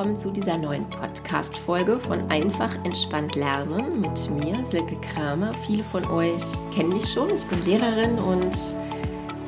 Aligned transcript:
willkommen 0.00 0.16
zu 0.16 0.30
dieser 0.30 0.56
neuen 0.56 0.88
Podcast-Folge 0.88 2.00
von 2.00 2.30
Einfach 2.30 2.74
entspannt 2.86 3.34
lernen 3.34 4.00
mit 4.00 4.30
mir, 4.30 4.64
Silke 4.64 4.96
Kramer. 5.02 5.52
Viele 5.66 5.84
von 5.84 6.02
euch 6.06 6.42
kennen 6.74 6.94
mich 6.94 7.12
schon. 7.12 7.28
Ich 7.28 7.44
bin 7.44 7.62
Lehrerin 7.66 8.18
und 8.18 8.56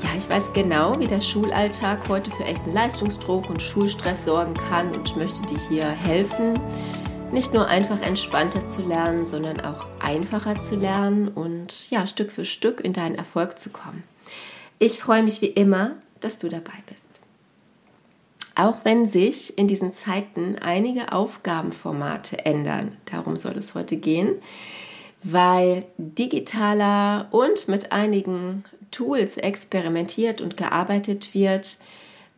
ja, 0.02 0.10
ich 0.14 0.28
weiß 0.28 0.52
genau, 0.52 1.00
wie 1.00 1.06
der 1.06 1.22
Schulalltag 1.22 2.06
heute 2.10 2.30
für 2.32 2.44
echten 2.44 2.70
Leistungsdruck 2.70 3.48
und 3.48 3.62
Schulstress 3.62 4.26
sorgen 4.26 4.52
kann 4.52 4.94
und 4.94 5.08
ich 5.08 5.16
möchte 5.16 5.40
dir 5.46 5.58
hier 5.70 5.88
helfen, 5.88 6.60
nicht 7.32 7.54
nur 7.54 7.66
einfach 7.66 8.02
entspannter 8.02 8.66
zu 8.66 8.82
lernen, 8.82 9.24
sondern 9.24 9.58
auch 9.60 9.86
einfacher 10.00 10.60
zu 10.60 10.76
lernen 10.76 11.28
und 11.28 11.88
ja, 11.88 12.06
Stück 12.06 12.30
für 12.30 12.44
Stück 12.44 12.82
in 12.82 12.92
deinen 12.92 13.14
Erfolg 13.14 13.58
zu 13.58 13.70
kommen. 13.70 14.04
Ich 14.78 14.98
freue 14.98 15.22
mich 15.22 15.40
wie 15.40 15.46
immer, 15.46 15.92
dass 16.20 16.36
du 16.36 16.50
dabei 16.50 16.74
bist. 16.90 17.11
Auch 18.54 18.84
wenn 18.84 19.06
sich 19.06 19.56
in 19.56 19.66
diesen 19.66 19.92
Zeiten 19.92 20.56
einige 20.58 21.12
Aufgabenformate 21.12 22.44
ändern, 22.44 22.96
darum 23.10 23.36
soll 23.36 23.56
es 23.56 23.74
heute 23.74 23.96
gehen, 23.96 24.34
weil 25.22 25.86
digitaler 25.96 27.28
und 27.30 27.68
mit 27.68 27.92
einigen 27.92 28.64
Tools 28.90 29.36
experimentiert 29.38 30.40
und 30.40 30.56
gearbeitet 30.56 31.32
wird, 31.32 31.78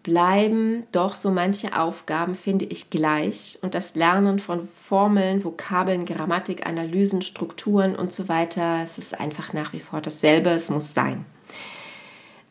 bleiben 0.05 0.85
doch 0.93 1.17
so 1.17 1.31
manche 1.31 1.77
Aufgaben, 1.77 2.35
finde 2.37 2.67
ich, 2.67 2.91
gleich. 2.91 3.59
Und 3.63 3.75
das 3.75 3.95
Lernen 3.97 4.39
von 4.39 4.69
Formeln, 4.69 5.43
Vokabeln, 5.43 6.05
Grammatik, 6.05 6.67
Analysen, 6.67 7.23
Strukturen 7.23 7.97
und 7.97 8.13
so 8.13 8.29
weiter, 8.29 8.83
es 8.85 8.99
ist 8.99 9.19
einfach 9.19 9.53
nach 9.53 9.73
wie 9.73 9.81
vor 9.81 10.01
dasselbe, 10.01 10.51
es 10.51 10.71
muss 10.71 10.95
sein. 10.95 11.25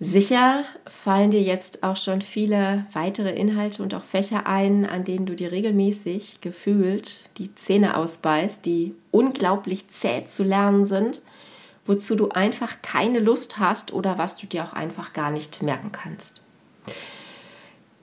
Sicher 0.04 0.66
fallen 0.86 1.32
dir 1.32 1.42
jetzt 1.42 1.82
auch 1.82 1.96
schon 1.96 2.22
viele 2.22 2.86
weitere 2.92 3.34
Inhalte 3.34 3.82
und 3.82 3.96
auch 3.96 4.04
Fächer 4.04 4.46
ein, 4.46 4.86
an 4.86 5.06
denen 5.06 5.26
du 5.26 5.34
dir 5.34 5.54
regelmäßig 5.54 6.42
gefühlt 6.42 7.22
die 7.38 7.56
Zähne 7.56 7.96
ausbeißt, 7.96 8.66
die 8.66 8.96
unglaublich 9.12 9.88
zäh 9.88 10.26
zu 10.26 10.44
lernen 10.44 10.86
sind, 10.86 11.22
wozu 11.86 12.16
du 12.16 12.28
einfach 12.28 12.82
keine 12.82 13.20
Lust 13.20 13.60
hast 13.60 13.94
oder 13.94 14.18
was 14.18 14.36
du 14.36 14.46
dir 14.46 14.66
auch 14.66 14.74
einfach 14.74 15.14
gar 15.14 15.32
nicht 15.32 15.64
merken 15.64 15.94
kannst. 15.94 16.42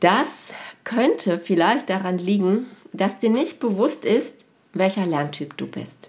Das 0.00 0.54
könnte 0.84 1.38
vielleicht 1.38 1.90
daran 1.90 2.16
liegen, 2.16 2.64
dass 2.94 3.18
dir 3.18 3.28
nicht 3.28 3.60
bewusst 3.60 4.06
ist, 4.06 4.32
welcher 4.72 5.04
Lerntyp 5.04 5.54
du 5.58 5.66
bist. 5.66 6.08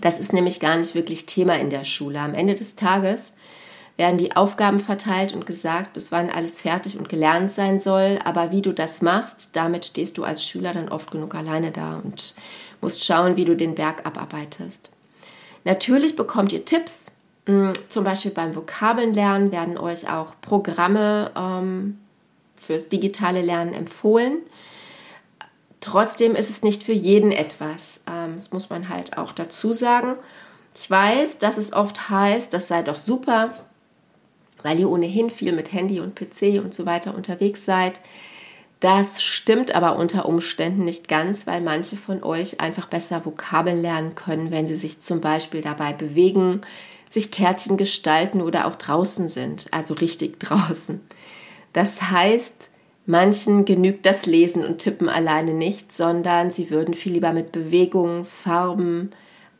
Das 0.00 0.18
ist 0.18 0.32
nämlich 0.32 0.58
gar 0.58 0.76
nicht 0.76 0.96
wirklich 0.96 1.24
Thema 1.24 1.54
in 1.54 1.70
der 1.70 1.84
Schule. 1.84 2.18
Am 2.18 2.34
Ende 2.34 2.56
des 2.56 2.74
Tages 2.74 3.32
werden 3.96 4.18
die 4.18 4.36
Aufgaben 4.36 4.78
verteilt 4.78 5.32
und 5.32 5.46
gesagt, 5.46 5.94
bis 5.94 6.12
wann 6.12 6.28
alles 6.28 6.60
fertig 6.60 6.98
und 6.98 7.08
gelernt 7.08 7.50
sein 7.50 7.80
soll. 7.80 8.18
Aber 8.24 8.52
wie 8.52 8.62
du 8.62 8.72
das 8.72 9.00
machst, 9.00 9.50
damit 9.54 9.86
stehst 9.86 10.18
du 10.18 10.24
als 10.24 10.44
Schüler 10.44 10.74
dann 10.74 10.90
oft 10.90 11.10
genug 11.10 11.34
alleine 11.34 11.72
da 11.72 12.00
und 12.04 12.34
musst 12.80 13.04
schauen, 13.04 13.36
wie 13.36 13.46
du 13.46 13.56
den 13.56 13.74
Berg 13.74 14.04
abarbeitest. 14.04 14.90
Natürlich 15.64 16.14
bekommt 16.14 16.52
ihr 16.52 16.64
Tipps. 16.64 17.06
Hm, 17.46 17.72
zum 17.88 18.04
Beispiel 18.04 18.32
beim 18.32 18.54
Vokabelnlernen 18.54 19.50
werden 19.50 19.78
euch 19.78 20.10
auch 20.10 20.34
Programme 20.40 21.30
ähm, 21.34 21.98
fürs 22.56 22.88
digitale 22.88 23.40
Lernen 23.40 23.72
empfohlen. 23.72 24.38
Trotzdem 25.80 26.34
ist 26.34 26.50
es 26.50 26.62
nicht 26.62 26.82
für 26.82 26.92
jeden 26.92 27.32
etwas. 27.32 28.02
Ähm, 28.08 28.34
das 28.34 28.52
muss 28.52 28.68
man 28.68 28.88
halt 28.88 29.16
auch 29.16 29.32
dazu 29.32 29.72
sagen. 29.72 30.16
Ich 30.74 30.90
weiß, 30.90 31.38
dass 31.38 31.56
es 31.56 31.72
oft 31.72 32.10
heißt, 32.10 32.52
das 32.52 32.68
sei 32.68 32.82
doch 32.82 32.96
super, 32.96 33.50
weil 34.66 34.80
ihr 34.80 34.90
ohnehin 34.90 35.30
viel 35.30 35.52
mit 35.52 35.72
Handy 35.72 36.00
und 36.00 36.16
PC 36.16 36.60
und 36.60 36.74
so 36.74 36.86
weiter 36.86 37.14
unterwegs 37.14 37.64
seid. 37.64 38.00
Das 38.80 39.22
stimmt 39.22 39.76
aber 39.76 39.96
unter 39.96 40.26
Umständen 40.26 40.84
nicht 40.84 41.06
ganz, 41.06 41.46
weil 41.46 41.60
manche 41.60 41.96
von 41.96 42.24
euch 42.24 42.60
einfach 42.60 42.88
besser 42.88 43.24
Vokabeln 43.24 43.80
lernen 43.80 44.16
können, 44.16 44.50
wenn 44.50 44.66
sie 44.66 44.76
sich 44.76 44.98
zum 44.98 45.20
Beispiel 45.20 45.62
dabei 45.62 45.92
bewegen, 45.92 46.62
sich 47.08 47.30
Kärtchen 47.30 47.76
gestalten 47.76 48.42
oder 48.42 48.66
auch 48.66 48.74
draußen 48.74 49.28
sind, 49.28 49.68
also 49.70 49.94
richtig 49.94 50.40
draußen. 50.40 51.00
Das 51.72 52.02
heißt, 52.10 52.68
manchen 53.06 53.66
genügt 53.66 54.04
das 54.04 54.26
Lesen 54.26 54.64
und 54.64 54.78
Tippen 54.78 55.08
alleine 55.08 55.54
nicht, 55.54 55.92
sondern 55.92 56.50
sie 56.50 56.70
würden 56.70 56.94
viel 56.94 57.12
lieber 57.12 57.32
mit 57.32 57.52
Bewegungen, 57.52 58.24
Farben, 58.24 59.10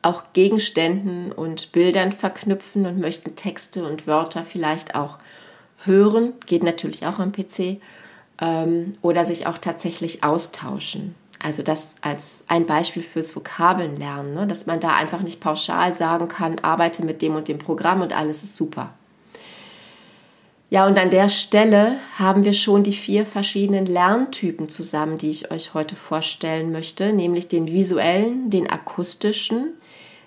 auch 0.07 0.25
Gegenständen 0.33 1.33
und 1.33 1.73
Bildern 1.73 2.13
verknüpfen 2.13 2.87
und 2.87 3.01
möchten 3.01 3.37
Texte 3.37 3.85
und 3.85 4.07
Wörter 4.07 4.45
vielleicht 4.45 4.95
auch 4.95 5.19
hören, 5.85 6.33
geht 6.47 6.63
natürlich 6.63 7.07
auch 7.07 7.19
am 7.19 7.33
PC, 7.33 7.81
ähm, 8.41 8.97
oder 9.03 9.25
sich 9.25 9.47
auch 9.47 9.59
tatsächlich 9.59 10.23
austauschen. 10.23 11.15
Also 11.39 11.63
das 11.63 11.97
als 12.01 12.45
ein 12.49 12.67
Beispiel 12.67 13.03
fürs 13.03 13.35
Vokabelnlernen, 13.35 14.35
ne? 14.35 14.47
dass 14.47 14.67
man 14.67 14.81
da 14.81 14.95
einfach 14.95 15.23
nicht 15.23 15.41
pauschal 15.41 15.93
sagen 15.93 16.29
kann, 16.29 16.59
arbeite 16.61 17.05
mit 17.05 17.21
dem 17.21 17.35
und 17.35 17.49
dem 17.49 17.59
Programm 17.59 18.01
und 18.01 18.17
alles 18.17 18.43
ist 18.43 18.57
super. 18.57 18.95
Ja, 20.69 20.87
und 20.87 20.99
an 20.99 21.11
der 21.11 21.29
Stelle 21.29 21.99
haben 22.19 22.45
wir 22.45 22.53
schon 22.53 22.83
die 22.83 22.93
vier 22.93 23.25
verschiedenen 23.25 23.87
Lerntypen 23.87 24.69
zusammen, 24.69 25.17
die 25.17 25.31
ich 25.31 25.53
euch 25.53 25.75
heute 25.75 25.95
vorstellen 25.95 26.73
möchte, 26.73 27.13
nämlich 27.13 27.47
den 27.47 27.69
visuellen, 27.69 28.51
den 28.51 28.69
akustischen, 28.69 29.75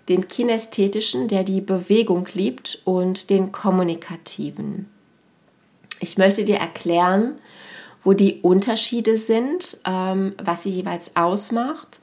den 0.09 0.27
kinästhetischen, 0.27 1.27
der 1.27 1.43
die 1.43 1.61
Bewegung 1.61 2.27
liebt, 2.33 2.81
und 2.83 3.29
den 3.29 3.51
kommunikativen. 3.51 4.89
Ich 5.99 6.17
möchte 6.17 6.43
dir 6.43 6.57
erklären, 6.57 7.35
wo 8.03 8.13
die 8.13 8.39
Unterschiede 8.41 9.17
sind, 9.17 9.77
ähm, 9.85 10.33
was 10.41 10.63
sie 10.63 10.69
jeweils 10.69 11.15
ausmacht. 11.15 11.99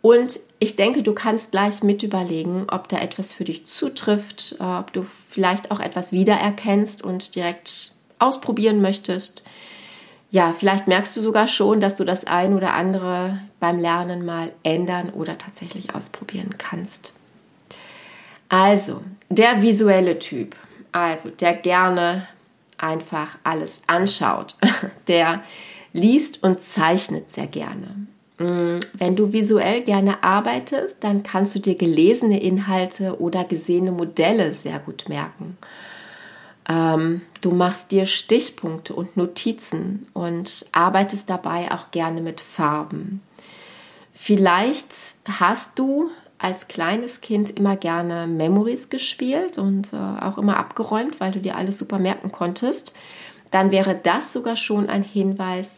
Und 0.00 0.38
ich 0.60 0.76
denke, 0.76 1.02
du 1.02 1.12
kannst 1.12 1.50
gleich 1.50 1.82
mit 1.82 2.02
überlegen, 2.02 2.66
ob 2.70 2.88
da 2.88 2.98
etwas 2.98 3.32
für 3.32 3.44
dich 3.44 3.66
zutrifft, 3.66 4.56
äh, 4.60 4.62
ob 4.62 4.92
du 4.92 5.02
vielleicht 5.02 5.70
auch 5.70 5.80
etwas 5.80 6.12
wiedererkennst 6.12 7.02
und 7.02 7.34
direkt 7.34 7.92
ausprobieren 8.18 8.80
möchtest. 8.80 9.42
Ja, 10.30 10.52
vielleicht 10.52 10.86
merkst 10.86 11.16
du 11.16 11.20
sogar 11.20 11.48
schon, 11.48 11.80
dass 11.80 11.94
du 11.94 12.04
das 12.04 12.24
ein 12.24 12.54
oder 12.54 12.74
andere 12.74 13.40
beim 13.58 13.78
Lernen 13.78 14.24
mal 14.24 14.52
ändern 14.62 15.10
oder 15.10 15.38
tatsächlich 15.38 15.94
ausprobieren 15.94 16.56
kannst. 16.58 17.12
Also, 18.48 19.02
der 19.28 19.62
visuelle 19.62 20.18
Typ, 20.18 20.56
also 20.92 21.30
der 21.30 21.54
gerne 21.54 22.28
einfach 22.78 23.38
alles 23.42 23.82
anschaut, 23.86 24.56
der 25.08 25.42
liest 25.92 26.42
und 26.42 26.60
zeichnet 26.60 27.30
sehr 27.30 27.46
gerne. 27.46 28.06
Mm, 28.38 28.78
wenn 28.92 29.16
du 29.16 29.32
visuell 29.32 29.82
gerne 29.82 30.22
arbeitest, 30.22 31.02
dann 31.02 31.22
kannst 31.22 31.54
du 31.54 31.58
dir 31.58 31.74
gelesene 31.74 32.40
Inhalte 32.40 33.20
oder 33.20 33.44
gesehene 33.44 33.92
Modelle 33.92 34.52
sehr 34.52 34.78
gut 34.78 35.08
merken. 35.08 35.56
Ähm, 36.68 37.22
du 37.40 37.52
machst 37.52 37.92
dir 37.92 38.06
Stichpunkte 38.06 38.94
und 38.94 39.16
Notizen 39.16 40.06
und 40.12 40.66
arbeitest 40.72 41.30
dabei 41.30 41.70
auch 41.72 41.90
gerne 41.92 42.20
mit 42.20 42.40
Farben. 42.40 43.22
Vielleicht 44.12 44.88
hast 45.24 45.70
du 45.76 46.10
als 46.38 46.68
kleines 46.68 47.20
Kind 47.20 47.50
immer 47.50 47.76
gerne 47.76 48.26
Memories 48.26 48.88
gespielt 48.88 49.58
und 49.58 49.92
äh, 49.92 49.96
auch 49.96 50.38
immer 50.38 50.58
abgeräumt, 50.58 51.20
weil 51.20 51.32
du 51.32 51.40
dir 51.40 51.56
alles 51.56 51.78
super 51.78 51.98
merken 51.98 52.30
konntest, 52.30 52.94
dann 53.50 53.70
wäre 53.70 53.94
das 53.94 54.32
sogar 54.32 54.56
schon 54.56 54.88
ein 54.88 55.02
Hinweis, 55.02 55.70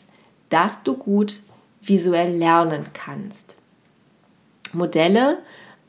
dass 0.48 0.82
du 0.82 0.94
gut 0.94 1.40
visuell 1.80 2.36
lernen 2.36 2.86
kannst. 2.92 3.54
Modelle, 4.72 5.38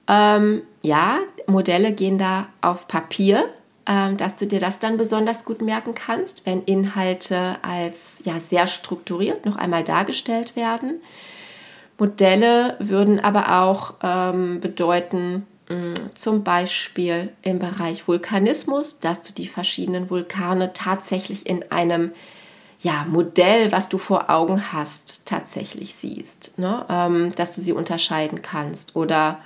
ähm, 0.07 0.61
ja, 0.81 1.19
Modelle 1.47 1.93
gehen 1.93 2.17
da 2.17 2.47
auf 2.61 2.87
Papier, 2.87 3.49
ähm, 3.85 4.17
dass 4.17 4.35
du 4.35 4.45
dir 4.45 4.59
das 4.59 4.79
dann 4.79 4.97
besonders 4.97 5.45
gut 5.45 5.61
merken 5.61 5.95
kannst, 5.95 6.45
wenn 6.45 6.63
Inhalte 6.63 7.57
als 7.63 8.21
ja 8.23 8.39
sehr 8.39 8.67
strukturiert 8.67 9.45
noch 9.45 9.55
einmal 9.55 9.83
dargestellt 9.83 10.55
werden. 10.55 11.01
Modelle 11.99 12.75
würden 12.79 13.19
aber 13.19 13.61
auch 13.61 13.95
ähm, 14.01 14.59
bedeuten, 14.59 15.45
mm, 15.69 15.93
zum 16.15 16.43
Beispiel 16.43 17.29
im 17.41 17.59
Bereich 17.59 18.07
Vulkanismus, 18.07 18.99
dass 18.99 19.21
du 19.21 19.33
die 19.33 19.47
verschiedenen 19.47 20.09
Vulkane 20.09 20.73
tatsächlich 20.73 21.45
in 21.45 21.71
einem 21.71 22.11
ja, 22.81 23.05
Modell, 23.09 23.71
was 23.71 23.89
du 23.89 23.97
vor 23.97 24.29
Augen 24.29 24.71
hast, 24.71 25.25
tatsächlich 25.25 25.95
siehst. 25.95 26.57
Ne? 26.57 26.85
Ähm, 26.89 27.33
dass 27.35 27.53
du 27.53 27.61
sie 27.61 27.73
unterscheiden 27.73 28.41
kannst 28.41 28.95
oder 28.95 29.39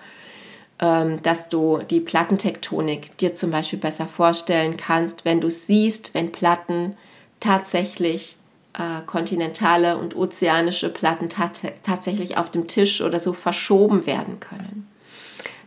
ähm, 0.80 1.22
dass 1.24 1.50
du 1.50 1.80
die 1.80 2.00
Plattentektonik 2.00 3.18
dir 3.18 3.34
zum 3.34 3.52
Beispiel 3.52 3.80
besser 3.80 4.08
vorstellen 4.08 4.78
kannst, 4.78 5.26
wenn 5.26 5.42
du 5.42 5.50
siehst, 5.50 6.14
wenn 6.14 6.32
Platten 6.32 6.96
tatsächlich 7.40 8.38
äh, 8.74 9.02
kontinentale 9.06 9.98
und 9.98 10.16
ozeanische 10.16 10.90
Platten 10.90 11.30
tat 11.30 11.62
tatsächlich 11.84 12.38
auf 12.38 12.50
dem 12.52 12.68
Tisch 12.68 13.02
oder 13.02 13.20
so 13.20 13.34
verschoben 13.34 14.06
werden 14.06 14.40
können. 14.40 14.88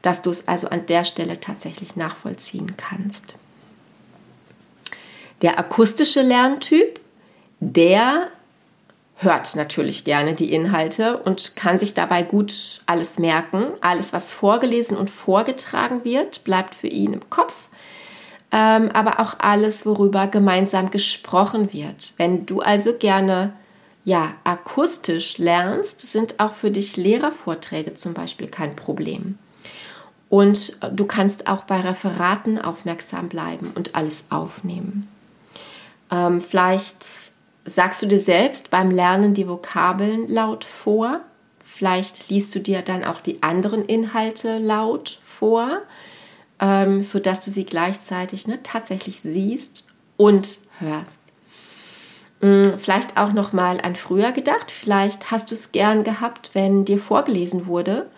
Dass 0.02 0.22
du 0.22 0.30
es 0.30 0.48
also 0.48 0.68
an 0.68 0.86
der 0.86 1.04
Stelle 1.04 1.40
tatsächlich 1.40 1.96
nachvollziehen 1.96 2.76
kannst. 2.76 3.34
Der 5.42 5.58
akustische 5.58 6.22
Lerntyp, 6.22 7.00
der 7.60 8.28
hört 9.16 9.56
natürlich 9.56 10.04
gerne 10.04 10.34
die 10.34 10.52
Inhalte 10.52 11.18
und 11.18 11.56
kann 11.56 11.78
sich 11.78 11.94
dabei 11.94 12.22
gut 12.22 12.80
alles 12.86 13.18
merken. 13.18 13.66
Alles, 13.80 14.12
was 14.12 14.30
vorgelesen 14.30 14.96
und 14.96 15.10
vorgetragen 15.10 16.04
wird, 16.04 16.44
bleibt 16.44 16.74
für 16.74 16.88
ihn 16.88 17.14
im 17.14 17.30
Kopf. 17.30 17.68
Ähm, 18.58 18.90
aber 18.92 19.20
auch 19.20 19.34
alles, 19.38 19.84
worüber 19.84 20.28
gemeinsam 20.28 20.90
gesprochen 20.90 21.74
wird. 21.74 22.14
Wenn 22.16 22.46
du 22.46 22.60
also 22.60 22.94
gerne 22.94 23.52
ja, 24.02 24.32
akustisch 24.44 25.36
lernst, 25.36 26.00
sind 26.00 26.40
auch 26.40 26.54
für 26.54 26.70
dich 26.70 26.96
Lehrervorträge 26.96 27.92
zum 27.92 28.14
Beispiel 28.14 28.46
kein 28.46 28.74
Problem. 28.74 29.36
Und 30.30 30.78
du 30.90 31.04
kannst 31.04 31.48
auch 31.48 31.64
bei 31.64 31.80
Referaten 31.80 32.58
aufmerksam 32.58 33.28
bleiben 33.28 33.72
und 33.74 33.94
alles 33.94 34.24
aufnehmen. 34.30 35.06
Ähm, 36.10 36.40
vielleicht 36.40 37.04
sagst 37.66 38.00
du 38.00 38.06
dir 38.06 38.18
selbst 38.18 38.70
beim 38.70 38.90
Lernen 38.90 39.34
die 39.34 39.48
Vokabeln 39.48 40.28
laut 40.28 40.64
vor. 40.64 41.20
Vielleicht 41.62 42.30
liest 42.30 42.54
du 42.54 42.60
dir 42.60 42.80
dann 42.80 43.04
auch 43.04 43.20
die 43.20 43.42
anderen 43.42 43.84
Inhalte 43.84 44.58
laut 44.58 45.18
vor, 45.22 45.82
ähm, 46.60 47.02
sodass 47.02 47.44
du 47.44 47.50
sie 47.50 47.64
gleichzeitig 47.64 48.46
ne, 48.46 48.62
tatsächlich 48.62 49.20
siehst 49.20 49.88
und 50.16 50.58
hörst. 50.78 51.20
Mm, 52.40 52.78
vielleicht 52.78 53.16
auch 53.16 53.32
noch 53.32 53.52
mal 53.52 53.80
an 53.80 53.96
früher 53.96 54.32
gedacht. 54.32 54.70
Vielleicht 54.70 55.30
hast 55.30 55.50
du 55.50 55.54
es 55.54 55.72
gern 55.72 56.04
gehabt, 56.04 56.50
wenn 56.54 56.84
dir 56.84 56.98
vorgelesen 56.98 57.66
wurde 57.66 58.10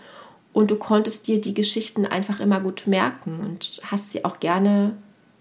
und 0.52 0.70
du 0.70 0.76
konntest 0.76 1.28
dir 1.28 1.40
die 1.40 1.54
Geschichten 1.54 2.06
einfach 2.06 2.40
immer 2.40 2.60
gut 2.60 2.86
merken 2.86 3.40
und 3.40 3.80
hast 3.84 4.10
sie 4.10 4.24
auch 4.24 4.40
gerne 4.40 4.96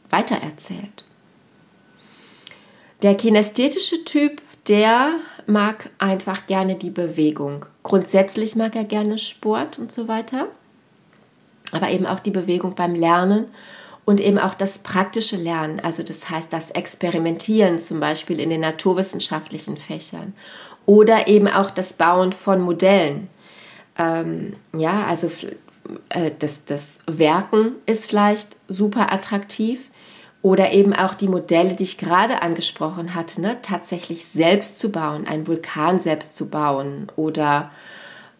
weitererzählt. 0.09 1.05
Der 3.01 3.15
kinästhetische 3.15 4.03
Typ, 4.05 4.41
der 4.67 5.11
mag 5.45 5.89
einfach 5.97 6.47
gerne 6.47 6.75
die 6.75 6.89
Bewegung. 6.89 7.65
Grundsätzlich 7.83 8.55
mag 8.55 8.75
er 8.75 8.83
gerne 8.83 9.17
Sport 9.17 9.79
und 9.79 9.91
so 9.91 10.07
weiter, 10.07 10.47
aber 11.71 11.89
eben 11.89 12.05
auch 12.05 12.19
die 12.19 12.31
Bewegung 12.31 12.75
beim 12.75 12.95
Lernen 12.95 13.45
und 14.05 14.21
eben 14.21 14.37
auch 14.37 14.53
das 14.53 14.79
praktische 14.79 15.35
Lernen, 15.35 15.79
also 15.81 16.01
das 16.01 16.29
heißt 16.29 16.53
das 16.53 16.71
Experimentieren 16.71 17.77
zum 17.79 17.99
Beispiel 17.99 18.39
in 18.39 18.49
den 18.49 18.61
naturwissenschaftlichen 18.61 19.75
Fächern. 19.75 20.33
Oder 20.85 21.27
eben 21.27 21.49
auch 21.49 21.69
das 21.69 21.91
Bauen 21.91 22.31
von 22.31 22.61
Modellen. 22.61 23.27
Ähm, 23.97 24.53
ja, 24.73 25.05
also 25.05 25.29
äh, 26.07 26.31
das, 26.39 26.63
das 26.63 26.99
Werken 27.05 27.73
ist 27.85 28.05
vielleicht 28.05 28.55
super 28.69 29.11
attraktiv. 29.11 29.89
Oder 30.41 30.71
eben 30.71 30.93
auch 30.93 31.13
die 31.13 31.27
Modelle, 31.27 31.73
die 31.73 31.83
ich 31.83 31.97
gerade 31.97 32.41
angesprochen 32.41 33.15
hatte, 33.15 33.41
ne, 33.41 33.57
tatsächlich 33.61 34.25
selbst 34.25 34.79
zu 34.79 34.91
bauen, 34.91 35.27
ein 35.27 35.47
Vulkan 35.47 35.99
selbst 35.99 36.35
zu 36.35 36.49
bauen 36.49 37.11
oder 37.17 37.71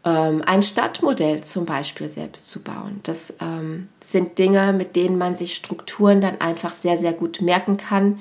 ein 0.03 0.63
Stadtmodell 0.63 1.44
zum 1.44 1.65
Beispiel 1.65 2.07
selbst 2.07 2.49
zu 2.49 2.61
bauen. 2.61 3.01
Das 3.03 3.33
ähm, 3.41 3.89
sind 4.01 4.39
Dinge, 4.39 4.71
mit 4.71 4.95
denen 4.95 5.17
man 5.17 5.35
sich 5.35 5.55
Strukturen 5.55 6.21
dann 6.21 6.39
einfach 6.39 6.73
sehr, 6.73 6.95
sehr 6.95 7.13
gut 7.13 7.41
merken 7.41 7.77
kann. 7.77 8.19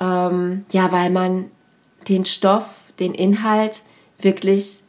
Ähm, 0.00 0.66
ja, 0.70 0.92
weil 0.92 1.10
man 1.10 1.50
den 2.08 2.24
Stoff, 2.24 2.66
den 2.98 3.14
Inhalt 3.14 3.82
wirklich 4.20 4.82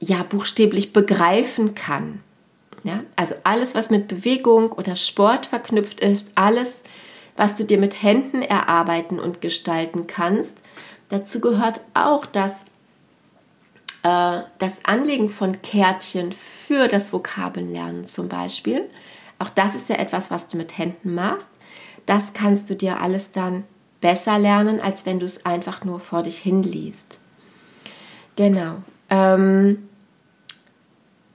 ja 0.00 0.22
buchstäblich 0.22 0.92
begreifen 0.92 1.74
kann. 1.74 2.20
Ja? 2.82 3.04
Also 3.14 3.34
alles, 3.44 3.74
was 3.74 3.90
mit 3.90 4.08
Bewegung 4.08 4.72
oder 4.72 4.96
Sport 4.96 5.46
verknüpft 5.46 6.00
ist, 6.00 6.32
alles 6.34 6.82
was 7.36 7.54
du 7.54 7.64
dir 7.64 7.78
mit 7.78 8.02
Händen 8.02 8.42
erarbeiten 8.42 9.20
und 9.20 9.40
gestalten 9.40 10.06
kannst. 10.06 10.54
Dazu 11.08 11.40
gehört 11.40 11.80
auch 11.94 12.26
das, 12.26 12.52
äh, 14.06 14.42
das 14.58 14.84
Anlegen 14.84 15.28
von 15.28 15.60
Kärtchen 15.62 16.30
für 16.30 16.86
das 16.86 17.12
Vokabellernen 17.12 18.04
zum 18.04 18.28
Beispiel. 18.28 18.88
Auch 19.40 19.50
das 19.50 19.74
ist 19.74 19.88
ja 19.88 19.96
etwas, 19.96 20.30
was 20.30 20.46
du 20.46 20.56
mit 20.56 20.78
Händen 20.78 21.14
machst. 21.14 21.48
Das 22.06 22.32
kannst 22.32 22.70
du 22.70 22.76
dir 22.76 23.00
alles 23.00 23.32
dann 23.32 23.64
besser 24.00 24.38
lernen, 24.38 24.80
als 24.80 25.06
wenn 25.06 25.18
du 25.18 25.26
es 25.26 25.44
einfach 25.44 25.84
nur 25.84 25.98
vor 25.98 26.22
dich 26.22 26.38
hinliest. 26.38 27.18
Genau. 28.36 28.76
Ähm, 29.10 29.88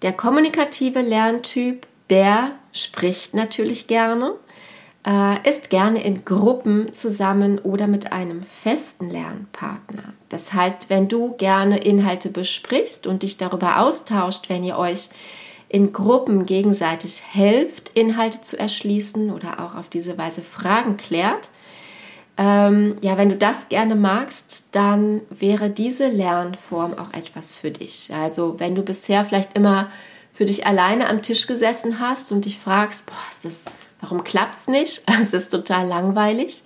der 0.01 0.13
kommunikative 0.13 1.01
Lerntyp, 1.01 1.85
der 2.09 2.51
spricht 2.71 3.33
natürlich 3.33 3.87
gerne 3.87 4.35
äh, 5.05 5.49
ist 5.49 5.69
gerne 5.69 6.03
in 6.03 6.25
Gruppen 6.25 6.93
zusammen 6.93 7.59
oder 7.59 7.87
mit 7.87 8.11
einem 8.11 8.43
festen 8.43 9.09
Lernpartner. 9.09 10.13
Das 10.29 10.53
heißt, 10.53 10.89
wenn 10.89 11.07
du 11.07 11.33
gerne 11.37 11.79
Inhalte 11.79 12.29
besprichst 12.29 13.07
und 13.07 13.23
dich 13.23 13.37
darüber 13.37 13.79
austauscht, 13.79 14.49
wenn 14.49 14.63
ihr 14.63 14.77
euch 14.77 15.09
in 15.69 15.93
Gruppen 15.93 16.45
gegenseitig 16.45 17.21
helft, 17.31 17.89
Inhalte 17.97 18.41
zu 18.41 18.59
erschließen 18.59 19.31
oder 19.31 19.63
auch 19.63 19.75
auf 19.75 19.89
diese 19.89 20.17
Weise 20.17 20.41
Fragen 20.41 20.97
klärt, 20.97 21.49
ähm, 22.37 22.97
ja, 23.01 23.17
wenn 23.17 23.29
du 23.29 23.35
das 23.35 23.69
gerne 23.69 23.95
magst, 23.95 24.75
dann 24.75 25.21
wäre 25.29 25.69
diese 25.69 26.07
Lernform 26.07 26.97
auch 26.97 27.13
etwas 27.13 27.55
für 27.55 27.71
dich. 27.71 28.13
Also 28.13 28.59
wenn 28.59 28.75
du 28.75 28.83
bisher 28.83 29.23
vielleicht 29.25 29.55
immer 29.55 29.89
für 30.31 30.45
dich 30.45 30.65
alleine 30.65 31.09
am 31.09 31.21
Tisch 31.21 31.45
gesessen 31.47 31.99
hast 31.99 32.31
und 32.31 32.45
dich 32.45 32.57
fragst, 32.57 33.05
boah, 33.05 33.15
ist 33.31 33.45
das 33.45 33.73
warum 34.01 34.23
klappt 34.23 34.57
es 34.57 34.67
nicht? 34.67 35.03
Es 35.21 35.33
ist 35.33 35.49
total 35.49 35.87
langweilig. 35.87 36.63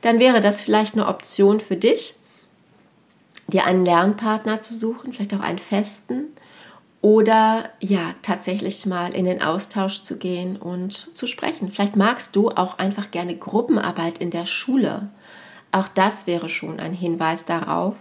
Dann 0.00 0.20
wäre 0.20 0.40
das 0.40 0.62
vielleicht 0.62 0.94
eine 0.94 1.08
Option 1.08 1.60
für 1.60 1.76
dich, 1.76 2.14
dir 3.48 3.64
einen 3.64 3.84
Lernpartner 3.84 4.60
zu 4.60 4.74
suchen, 4.74 5.12
vielleicht 5.12 5.34
auch 5.34 5.40
einen 5.40 5.58
festen 5.58 6.28
oder 7.00 7.70
ja, 7.80 8.14
tatsächlich 8.22 8.84
mal 8.86 9.14
in 9.14 9.24
den 9.24 9.42
Austausch 9.42 10.02
zu 10.02 10.18
gehen 10.18 10.56
und 10.56 11.16
zu 11.16 11.26
sprechen. 11.26 11.70
Vielleicht 11.70 11.96
magst 11.96 12.34
du 12.34 12.50
auch 12.50 12.78
einfach 12.78 13.10
gerne 13.10 13.36
Gruppenarbeit 13.36 14.18
in 14.18 14.30
der 14.30 14.46
Schule. 14.46 15.08
Auch 15.70 15.88
das 15.88 16.26
wäre 16.26 16.48
schon 16.48 16.80
ein 16.80 16.92
Hinweis 16.92 17.44
darauf, 17.44 17.94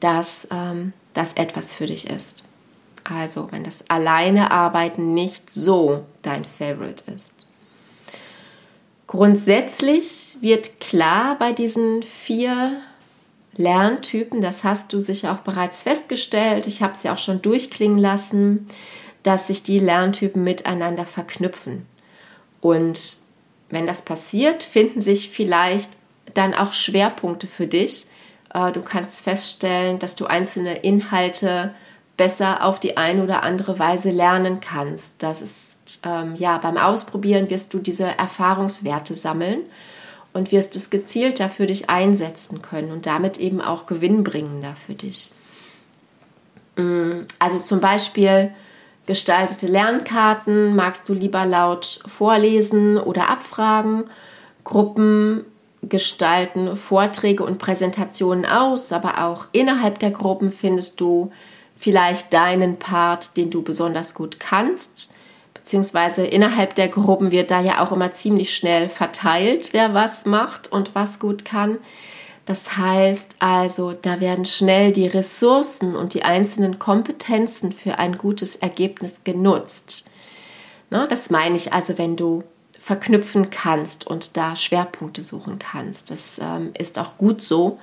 dass 0.00 0.46
ähm, 0.50 0.92
das 1.14 1.32
etwas 1.32 1.74
für 1.74 1.86
dich 1.86 2.08
ist. 2.08 2.44
Also, 3.02 3.50
wenn 3.50 3.64
das 3.64 3.84
alleine 3.88 4.50
arbeiten 4.50 5.14
nicht 5.14 5.50
so 5.50 6.04
dein 6.22 6.44
Favorite 6.44 7.10
ist. 7.10 7.37
Grundsätzlich 9.08 10.36
wird 10.42 10.80
klar 10.80 11.38
bei 11.38 11.52
diesen 11.52 12.02
vier 12.02 12.78
Lerntypen, 13.56 14.42
das 14.42 14.64
hast 14.64 14.92
du 14.92 15.00
sicher 15.00 15.32
auch 15.32 15.38
bereits 15.38 15.82
festgestellt, 15.82 16.66
ich 16.66 16.82
habe 16.82 16.92
es 16.92 17.02
ja 17.02 17.14
auch 17.14 17.18
schon 17.18 17.40
durchklingen 17.40 17.98
lassen, 17.98 18.66
dass 19.22 19.46
sich 19.46 19.62
die 19.62 19.78
Lerntypen 19.78 20.44
miteinander 20.44 21.06
verknüpfen. 21.06 21.86
Und 22.60 23.16
wenn 23.70 23.86
das 23.86 24.02
passiert, 24.02 24.62
finden 24.62 25.00
sich 25.00 25.30
vielleicht 25.30 25.90
dann 26.34 26.52
auch 26.52 26.74
Schwerpunkte 26.74 27.46
für 27.46 27.66
dich. 27.66 28.06
Äh, 28.52 28.72
du 28.72 28.82
kannst 28.82 29.22
feststellen, 29.24 29.98
dass 29.98 30.16
du 30.16 30.26
einzelne 30.26 30.76
Inhalte 30.76 31.74
besser 32.18 32.62
auf 32.62 32.78
die 32.78 32.98
eine 32.98 33.24
oder 33.24 33.42
andere 33.42 33.78
Weise 33.78 34.10
lernen 34.10 34.60
kannst. 34.60 35.14
Das 35.22 35.40
ist 35.40 35.77
ähm, 36.04 36.34
ja, 36.36 36.58
beim 36.58 36.76
Ausprobieren 36.76 37.50
wirst 37.50 37.72
du 37.74 37.78
diese 37.78 38.06
Erfahrungswerte 38.06 39.14
sammeln 39.14 39.60
und 40.32 40.52
wirst 40.52 40.76
es 40.76 40.90
gezielter 40.90 41.48
für 41.48 41.66
dich 41.66 41.90
einsetzen 41.90 42.62
können 42.62 42.92
und 42.92 43.06
damit 43.06 43.38
eben 43.38 43.60
auch 43.60 43.86
gewinnbringender 43.86 44.74
für 44.74 44.94
dich. 44.94 45.30
Mm, 46.76 47.22
also 47.38 47.58
zum 47.58 47.80
Beispiel 47.80 48.52
gestaltete 49.06 49.66
Lernkarten 49.66 50.76
magst 50.76 51.08
du 51.08 51.14
lieber 51.14 51.46
laut 51.46 52.00
vorlesen 52.06 52.98
oder 52.98 53.28
abfragen, 53.28 54.04
Gruppen 54.64 55.44
gestalten 55.82 56.76
Vorträge 56.76 57.44
und 57.44 57.58
Präsentationen 57.58 58.44
aus, 58.44 58.92
aber 58.92 59.24
auch 59.24 59.46
innerhalb 59.52 59.98
der 59.98 60.10
Gruppen 60.10 60.50
findest 60.50 61.00
du 61.00 61.30
vielleicht 61.76 62.32
deinen 62.32 62.78
Part, 62.78 63.36
den 63.36 63.50
du 63.50 63.62
besonders 63.62 64.14
gut 64.14 64.40
kannst 64.40 65.14
beziehungsweise 65.68 66.24
innerhalb 66.24 66.74
der 66.76 66.88
Gruppen 66.88 67.30
wird 67.30 67.50
da 67.50 67.60
ja 67.60 67.84
auch 67.84 67.92
immer 67.92 68.10
ziemlich 68.10 68.56
schnell 68.56 68.88
verteilt, 68.88 69.74
wer 69.74 69.92
was 69.92 70.24
macht 70.24 70.72
und 70.72 70.94
was 70.94 71.18
gut 71.18 71.44
kann. 71.44 71.76
Das 72.46 72.78
heißt 72.78 73.36
also, 73.38 73.92
da 73.92 74.18
werden 74.18 74.46
schnell 74.46 74.92
die 74.92 75.06
Ressourcen 75.06 75.94
und 75.94 76.14
die 76.14 76.22
einzelnen 76.22 76.78
Kompetenzen 76.78 77.72
für 77.72 77.98
ein 77.98 78.16
gutes 78.16 78.56
Ergebnis 78.56 79.24
genutzt. 79.24 80.10
Ne, 80.88 81.06
das 81.10 81.28
meine 81.28 81.56
ich 81.56 81.70
also, 81.70 81.98
wenn 81.98 82.16
du 82.16 82.44
verknüpfen 82.78 83.50
kannst 83.50 84.06
und 84.06 84.38
da 84.38 84.56
Schwerpunkte 84.56 85.22
suchen 85.22 85.58
kannst. 85.58 86.10
Das 86.10 86.40
ähm, 86.42 86.70
ist 86.78 86.98
auch 86.98 87.18
gut 87.18 87.42
so, 87.42 87.78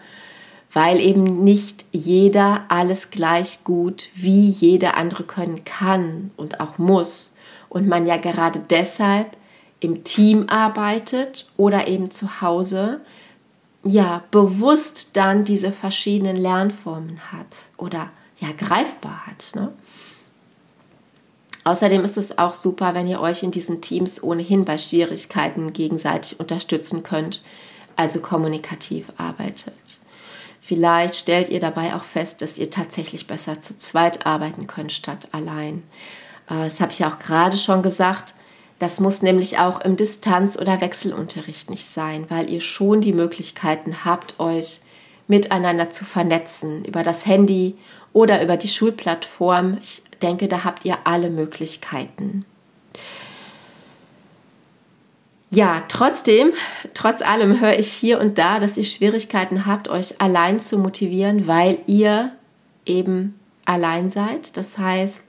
weil 0.74 1.00
eben 1.00 1.44
nicht 1.44 1.86
jeder 1.92 2.66
alles 2.70 3.12
gleich 3.12 3.64
gut 3.64 4.10
wie 4.16 4.48
jeder 4.48 4.98
andere 4.98 5.24
können 5.24 5.64
kann 5.66 6.32
und 6.36 6.60
auch 6.60 6.80
muss 6.80 7.35
und 7.76 7.90
man 7.90 8.06
ja 8.06 8.16
gerade 8.16 8.60
deshalb 8.70 9.36
im 9.82 10.06
Team 10.06 10.46
arbeitet 10.48 11.52
oder 11.58 11.90
eben 11.90 12.10
zu 12.10 12.40
Hause 12.40 13.02
ja 13.84 14.24
bewusst 14.32 15.18
dann 15.18 15.44
diese 15.44 15.74
verschiedenen 15.74 16.38
Lernformen 16.38 17.34
hat 17.34 17.58
oder 17.76 18.12
ja 18.40 18.54
greifbar 18.58 19.28
hat. 19.28 19.52
Ne? 19.56 19.74
Außerdem 21.66 22.06
ist 22.06 22.16
es 22.16 22.38
auch 22.38 22.54
super, 22.54 22.94
wenn 22.94 23.10
ihr 23.10 23.20
euch 23.20 23.44
in 23.44 23.52
diesen 23.52 23.82
Teams 23.82 24.24
ohnehin 24.24 24.64
bei 24.64 24.78
Schwierigkeiten 24.78 25.74
gegenseitig 25.74 26.40
unterstützen 26.40 27.04
könnt, 27.04 27.44
also 27.98 28.22
kommunikativ 28.22 29.12
arbeitet. 29.18 30.00
Vielleicht 30.62 31.18
stellt 31.18 31.50
ihr 31.50 31.60
dabei 31.60 31.94
auch 31.94 32.06
fest, 32.06 32.42
dass 32.42 32.58
ihr 32.58 32.70
tatsächlich 32.70 33.28
besser 33.28 33.60
zu 33.60 33.78
zweit 33.78 34.26
arbeiten 34.26 34.66
könnt 34.66 34.94
statt 34.94 35.28
allein. 35.34 35.84
Äh, 36.50 36.66
das 36.66 36.82
habe 36.82 36.92
ich 36.92 37.00
ja 37.00 37.12
auch 37.12 37.20
gerade 37.20 37.58
schon 37.58 37.82
gesagt. 37.82 38.34
Das 38.80 39.00
muss 39.00 39.22
nämlich 39.22 39.58
auch 39.58 39.82
im 39.82 39.96
Distanz- 39.96 40.58
oder 40.58 40.82
Wechselunterricht 40.82 41.70
nicht 41.70 41.86
sein, 41.86 42.26
weil 42.30 42.50
ihr 42.50 42.60
schon 42.60 43.02
die 43.02 43.14
Möglichkeiten 43.14 44.04
habt, 44.04 44.40
euch 44.40 44.82
miteinander 45.28 45.90
zu 45.90 46.06
vernetzen 46.06 46.84
über 46.86 47.02
das 47.02 47.26
Handy 47.26 47.76
oder 48.12 48.44
über 48.44 48.58
die 48.58 48.68
Schulplattform. 48.68 49.78
Ich 49.82 50.04
denke, 50.22 50.48
da 50.48 50.64
habt 50.64 50.86
ihr 50.86 50.98
alle 51.06 51.30
Möglichkeiten. 51.30 52.46
Ja, 55.50 55.84
trotzdem, 55.88 56.52
trotz 56.94 57.22
allem 57.22 57.62
höre 57.62 57.80
ich 57.80 57.92
hier 57.92 58.20
und 58.20 58.38
da, 58.38 58.60
dass 58.60 58.76
ihr 58.76 58.84
Schwierigkeiten 58.84 59.66
habt, 59.66 59.88
euch 59.88 60.20
allein 60.20 60.60
zu 60.60 60.78
motivieren, 60.78 61.48
weil 61.48 61.78
ihr 61.88 62.32
eben 62.86 63.40
allein 63.64 64.10
seid. 64.10 64.58
Das 64.58 64.78
heißt, 64.78 65.24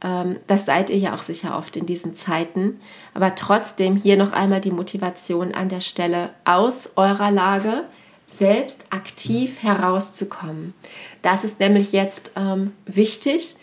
das 0.00 0.66
seid 0.66 0.90
ihr 0.90 0.98
ja 0.98 1.14
auch 1.14 1.22
sicher 1.22 1.56
oft 1.56 1.76
in 1.76 1.86
diesen 1.86 2.14
Zeiten. 2.14 2.80
Aber 3.14 3.34
trotzdem 3.34 3.96
hier 3.96 4.16
noch 4.16 4.32
einmal 4.32 4.60
die 4.60 4.70
Motivation 4.70 5.54
an 5.54 5.68
der 5.68 5.80
Stelle 5.80 6.30
aus 6.44 6.90
eurer 6.96 7.30
Lage 7.30 7.84
selbst 8.26 8.84
aktiv 8.90 9.62
herauszukommen. 9.62 10.74
Das 11.22 11.44
ist 11.44 11.60
nämlich 11.60 11.92
jetzt 11.92 12.32
ähm, 12.36 12.72
wichtig, 12.84 13.56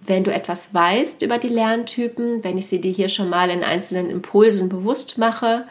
wenn 0.00 0.24
du 0.24 0.32
etwas 0.32 0.74
weißt 0.74 1.22
über 1.22 1.38
die 1.38 1.48
Lerntypen, 1.48 2.42
wenn 2.42 2.58
ich 2.58 2.66
sie 2.66 2.80
dir 2.80 2.92
hier 2.92 3.08
schon 3.08 3.28
mal 3.28 3.50
in 3.50 3.62
einzelnen 3.62 4.10
Impulsen 4.10 4.68
bewusst 4.68 5.18
mache, 5.18 5.66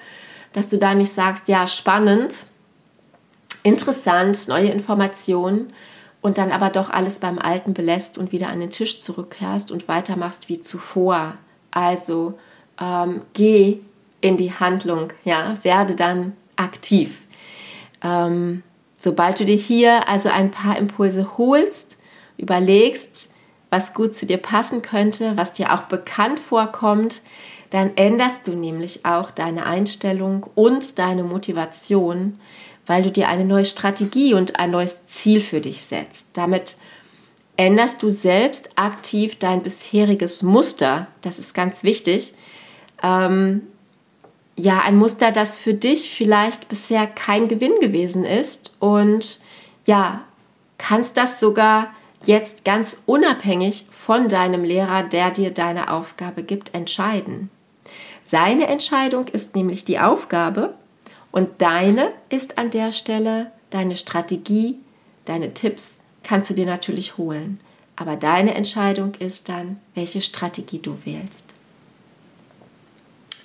dass 0.53 0.67
du 0.67 0.77
da 0.77 0.95
nicht 0.95 1.11
sagst, 1.11 1.47
ja, 1.47 1.67
spannend, 1.67 2.33
interessant, 3.63 4.47
neue 4.47 4.69
Informationen 4.69 5.73
und 6.21 6.37
dann 6.37 6.51
aber 6.51 6.69
doch 6.69 6.89
alles 6.89 7.19
beim 7.19 7.39
Alten 7.39 7.73
belässt 7.73 8.17
und 8.17 8.31
wieder 8.31 8.49
an 8.49 8.59
den 8.59 8.71
Tisch 8.71 8.99
zurückkehrst 8.99 9.71
und 9.71 9.87
weitermachst 9.87 10.49
wie 10.49 10.59
zuvor. 10.59 11.35
Also 11.71 12.37
ähm, 12.79 13.21
geh 13.33 13.79
in 14.21 14.37
die 14.37 14.53
Handlung, 14.53 15.13
ja, 15.23 15.57
werde 15.63 15.95
dann 15.95 16.33
aktiv. 16.55 17.23
Ähm, 18.03 18.63
sobald 18.97 19.39
du 19.39 19.45
dir 19.45 19.55
hier 19.55 20.07
also 20.09 20.29
ein 20.29 20.51
paar 20.51 20.77
Impulse 20.77 21.37
holst, 21.37 21.97
überlegst, 22.37 23.33
was 23.69 23.93
gut 23.93 24.13
zu 24.13 24.25
dir 24.25 24.37
passen 24.37 24.81
könnte, 24.81 25.37
was 25.37 25.53
dir 25.53 25.73
auch 25.73 25.83
bekannt 25.83 26.39
vorkommt, 26.39 27.21
dann 27.69 27.95
änderst 27.95 28.47
du 28.47 28.53
nämlich 28.53 29.05
auch 29.05 29.29
deine 29.29 29.65
Einstellung 29.65 30.47
und 30.55 30.97
deine 30.97 31.23
Motivation, 31.23 32.39
weil 32.89 33.03
du 33.03 33.11
dir 33.11 33.27
eine 33.27 33.45
neue 33.45 33.65
Strategie 33.65 34.33
und 34.33 34.59
ein 34.59 34.71
neues 34.71 35.05
Ziel 35.05 35.41
für 35.41 35.61
dich 35.61 35.83
setzt. 35.83 36.27
Damit 36.33 36.75
änderst 37.55 38.01
du 38.01 38.09
selbst 38.09 38.71
aktiv 38.77 39.37
dein 39.37 39.61
bisheriges 39.61 40.41
Muster. 40.41 41.05
Das 41.21 41.37
ist 41.37 41.53
ganz 41.53 41.83
wichtig. 41.83 42.33
Ähm, 43.03 43.61
ja, 44.55 44.81
ein 44.81 44.97
Muster, 44.97 45.31
das 45.31 45.55
für 45.55 45.75
dich 45.75 46.09
vielleicht 46.09 46.67
bisher 46.67 47.05
kein 47.05 47.47
Gewinn 47.47 47.79
gewesen 47.79 48.25
ist 48.25 48.75
und 48.79 49.39
ja, 49.85 50.21
kannst 50.79 51.15
das 51.15 51.39
sogar 51.39 51.93
jetzt 52.25 52.65
ganz 52.65 53.03
unabhängig 53.05 53.85
von 53.91 54.29
deinem 54.29 54.63
Lehrer, 54.63 55.03
der 55.03 55.29
dir 55.29 55.51
deine 55.51 55.91
Aufgabe 55.91 56.41
gibt, 56.41 56.73
entscheiden. 56.73 57.51
Seine 58.23 58.65
Entscheidung 58.65 59.27
ist 59.27 59.55
nämlich 59.55 59.85
die 59.85 59.99
Aufgabe 59.99 60.73
und 61.31 61.61
deine 61.61 62.11
ist 62.29 62.57
an 62.57 62.71
der 62.71 62.91
Stelle 62.91 63.51
deine 63.69 63.95
Strategie, 63.95 64.77
deine 65.25 65.53
Tipps 65.53 65.91
kannst 66.23 66.49
du 66.49 66.53
dir 66.53 66.65
natürlich 66.65 67.17
holen. 67.17 67.59
Aber 67.95 68.15
deine 68.15 68.55
Entscheidung 68.55 69.13
ist 69.15 69.49
dann, 69.49 69.79
welche 69.93 70.21
Strategie 70.21 70.79
du 70.79 70.97
wählst. 71.03 71.43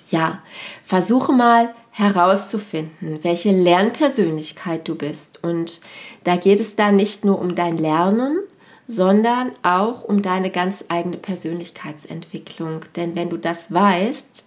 Ja, 0.09 0.41
versuche 0.83 1.33
mal 1.33 1.73
herauszufinden, 1.91 3.19
welche 3.23 3.51
Lernpersönlichkeit 3.51 4.87
du 4.87 4.95
bist. 4.95 5.43
Und 5.43 5.81
da 6.23 6.37
geht 6.37 6.59
es 6.59 6.75
dann 6.75 6.95
nicht 6.95 7.25
nur 7.25 7.39
um 7.39 7.55
dein 7.55 7.77
Lernen, 7.77 8.39
sondern 8.87 9.51
auch 9.63 10.03
um 10.03 10.21
deine 10.21 10.51
ganz 10.51 10.85
eigene 10.87 11.17
Persönlichkeitsentwicklung. 11.17 12.81
Denn 12.95 13.15
wenn 13.15 13.29
du 13.29 13.37
das 13.37 13.73
weißt, 13.73 14.43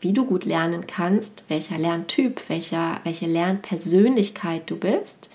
wie 0.00 0.12
du 0.12 0.24
gut 0.24 0.44
lernen 0.44 0.86
kannst, 0.86 1.44
welcher 1.48 1.78
Lerntyp, 1.78 2.40
welcher, 2.48 3.00
welche 3.04 3.26
Lernpersönlichkeit 3.26 4.68
du 4.70 4.76
bist, 4.76 5.30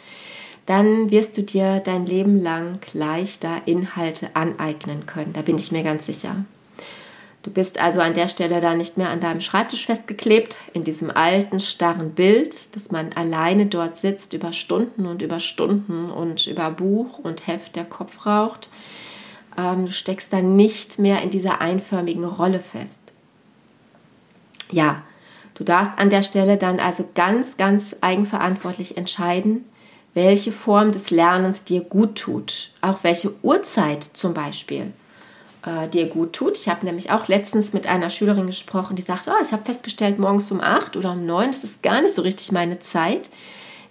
dann 0.65 1.11
wirst 1.11 1.37
du 1.37 1.43
dir 1.43 1.79
dein 1.79 2.05
Leben 2.05 2.41
lang 2.41 2.79
leichter 2.93 3.61
Inhalte 3.65 4.35
aneignen 4.35 5.05
können. 5.05 5.33
Da 5.33 5.41
bin 5.41 5.57
ich 5.57 5.71
mir 5.71 5.83
ganz 5.83 6.07
sicher. 6.07 6.45
Du 7.45 7.51
bist 7.51 7.79
also 7.79 8.01
an 8.01 8.15
der 8.15 8.27
Stelle 8.27 8.59
da 8.59 8.73
nicht 8.73 8.97
mehr 8.97 9.11
an 9.11 9.19
deinem 9.19 9.39
Schreibtisch 9.39 9.85
festgeklebt, 9.85 10.57
in 10.73 10.83
diesem 10.83 11.11
alten, 11.11 11.59
starren 11.59 12.13
Bild, 12.13 12.75
dass 12.75 12.89
man 12.89 13.13
alleine 13.13 13.67
dort 13.67 13.97
sitzt, 13.97 14.33
über 14.33 14.51
Stunden 14.51 15.05
und 15.05 15.21
über 15.21 15.39
Stunden 15.39 16.09
und 16.09 16.47
über 16.47 16.71
Buch 16.71 17.19
und 17.19 17.45
Heft 17.45 17.75
der 17.75 17.85
Kopf 17.85 18.25
raucht. 18.25 18.69
Ähm, 19.55 19.85
du 19.85 19.91
steckst 19.91 20.33
da 20.33 20.41
nicht 20.41 20.97
mehr 20.97 21.21
in 21.21 21.29
dieser 21.29 21.61
einförmigen 21.61 22.23
Rolle 22.25 22.59
fest. 22.59 22.95
Ja, 24.71 25.03
du 25.55 25.63
darfst 25.63 25.93
an 25.97 26.09
der 26.09 26.23
Stelle 26.23 26.57
dann 26.57 26.79
also 26.79 27.09
ganz, 27.15 27.57
ganz 27.57 27.95
eigenverantwortlich 28.01 28.97
entscheiden, 28.97 29.65
welche 30.13 30.51
Form 30.51 30.91
des 30.91 31.11
Lernens 31.11 31.63
dir 31.63 31.81
gut 31.81 32.15
tut, 32.15 32.71
auch 32.81 33.03
welche 33.03 33.33
Uhrzeit 33.43 34.03
zum 34.03 34.33
Beispiel 34.33 34.93
äh, 35.65 35.87
dir 35.89 36.07
gut 36.07 36.33
tut. 36.33 36.57
Ich 36.57 36.69
habe 36.69 36.85
nämlich 36.85 37.11
auch 37.11 37.27
letztens 37.27 37.73
mit 37.73 37.85
einer 37.85 38.09
Schülerin 38.09 38.47
gesprochen, 38.47 38.95
die 38.95 39.01
sagte, 39.01 39.31
oh, 39.31 39.43
ich 39.43 39.51
habe 39.51 39.65
festgestellt, 39.65 40.17
morgens 40.17 40.51
um 40.51 40.61
8 40.61 40.95
oder 40.95 41.11
um 41.11 41.25
9, 41.25 41.51
das 41.51 41.63
ist 41.63 41.83
gar 41.83 42.01
nicht 42.01 42.13
so 42.13 42.21
richtig 42.21 42.51
meine 42.51 42.79
Zeit. 42.79 43.29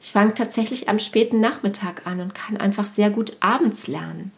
Ich 0.00 0.12
fange 0.12 0.34
tatsächlich 0.34 0.88
am 0.88 0.98
späten 0.98 1.40
Nachmittag 1.40 2.06
an 2.06 2.20
und 2.20 2.34
kann 2.34 2.56
einfach 2.56 2.86
sehr 2.86 3.10
gut 3.10 3.36
abends 3.40 3.86
lernen. 3.86 4.32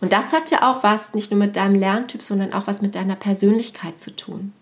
Und 0.00 0.12
das 0.12 0.32
hat 0.32 0.50
ja 0.50 0.70
auch 0.70 0.84
was 0.84 1.14
nicht 1.14 1.30
nur 1.30 1.40
mit 1.40 1.56
deinem 1.56 1.74
Lerntyp, 1.74 2.22
sondern 2.22 2.52
auch 2.52 2.66
was 2.66 2.82
mit 2.82 2.94
deiner 2.94 3.16
Persönlichkeit 3.16 3.98
zu 3.98 4.14
tun. 4.14 4.52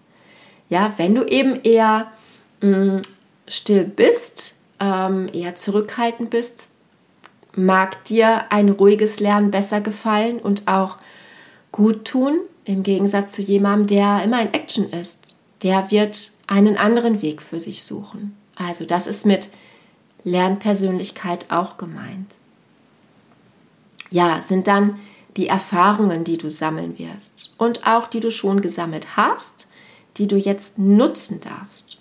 Ja, 0.68 0.94
wenn 0.96 1.14
du 1.14 1.25
eben 1.25 1.61
eher 1.62 2.11
mh, 2.61 2.76
mm, 2.76 3.02
still 3.49 3.85
bist, 3.85 4.56
ähm, 4.80 5.28
eher 5.32 5.54
zurückhaltend 5.54 6.30
bist, 6.30 6.68
mag 7.54 8.04
dir 8.04 8.50
ein 8.50 8.68
ruhiges 8.68 9.20
Lernen 9.20 9.50
besser 9.50 9.80
gefallen 9.80 10.38
und 10.38 10.68
auch 10.68 10.99
gut 11.73 12.04
tun, 12.04 12.40
im 12.64 12.82
Gegensatz 12.82 13.32
zu 13.32 13.42
jemandem, 13.42 13.99
der 13.99 14.25
immer 14.25 14.42
in 14.42 14.52
Action 14.52 14.90
ist. 14.90 15.35
Der 15.62 15.90
wird 15.90 16.32
einen 16.46 16.76
anderen 16.76 17.23
Weg 17.23 17.40
für 17.40 17.61
sich 17.61 17.85
suchen. 17.85 18.37
Also 18.56 18.85
das 18.85 19.06
ist 19.06 19.25
mit 19.25 19.49
Lernpersönlichkeit 20.25 21.50
auch 21.50 21.76
gemeint. 21.76 22.35
Ja, 24.11 24.42
sind 24.42 24.66
dann 24.66 24.99
die 25.37 25.49
Erfahrungen, 25.49 26.25
die 26.25 26.38
du 26.38 26.49
sammeln 26.49 26.99
wirst 26.99 27.54
und 27.58 27.87
auch 27.87 28.06
die 28.06 28.20
du 28.20 28.30
schon 28.30 28.61
gesammelt 28.61 29.16
hast, 29.16 29.68
die 30.16 30.28
du 30.28 30.37
jetzt 30.37 30.78
nutzen 30.78 31.40
darfst. 31.40 31.99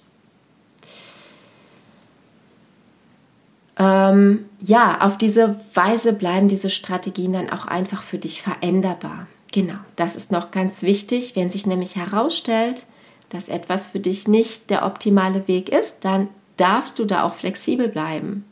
Ähm, 3.77 4.45
ja, 4.62 5.01
auf 5.01 5.17
diese 5.17 5.60
Weise 5.74 6.13
bleiben 6.13 6.48
diese 6.48 6.69
Strategien 6.69 7.34
dann 7.34 7.50
auch 7.50 7.65
einfach 7.65 8.03
für 8.03 8.17
dich 8.17 8.41
veränderbar. 8.41 9.27
Genau, 9.51 9.75
das 9.95 10.15
ist 10.15 10.31
noch 10.31 10.51
ganz 10.51 10.81
wichtig. 10.81 11.36
Wenn 11.36 11.50
sich 11.50 11.65
nämlich 11.65 11.95
herausstellt, 11.95 12.86
dass 13.29 13.50
etwas 13.50 13.88
für 13.88 14.00
dich 14.00 14.27
nicht 14.27 14.69
der 14.69 14.86
optimale 14.86 15.48
Weg 15.48 15.69
ist, 15.69 15.98
dann 16.01 16.29
darfst 16.57 17.00
du 17.00 17.05
da 17.05 17.24
auch 17.24 17.34
flexibel 17.34 17.89
bleiben. 17.89 18.45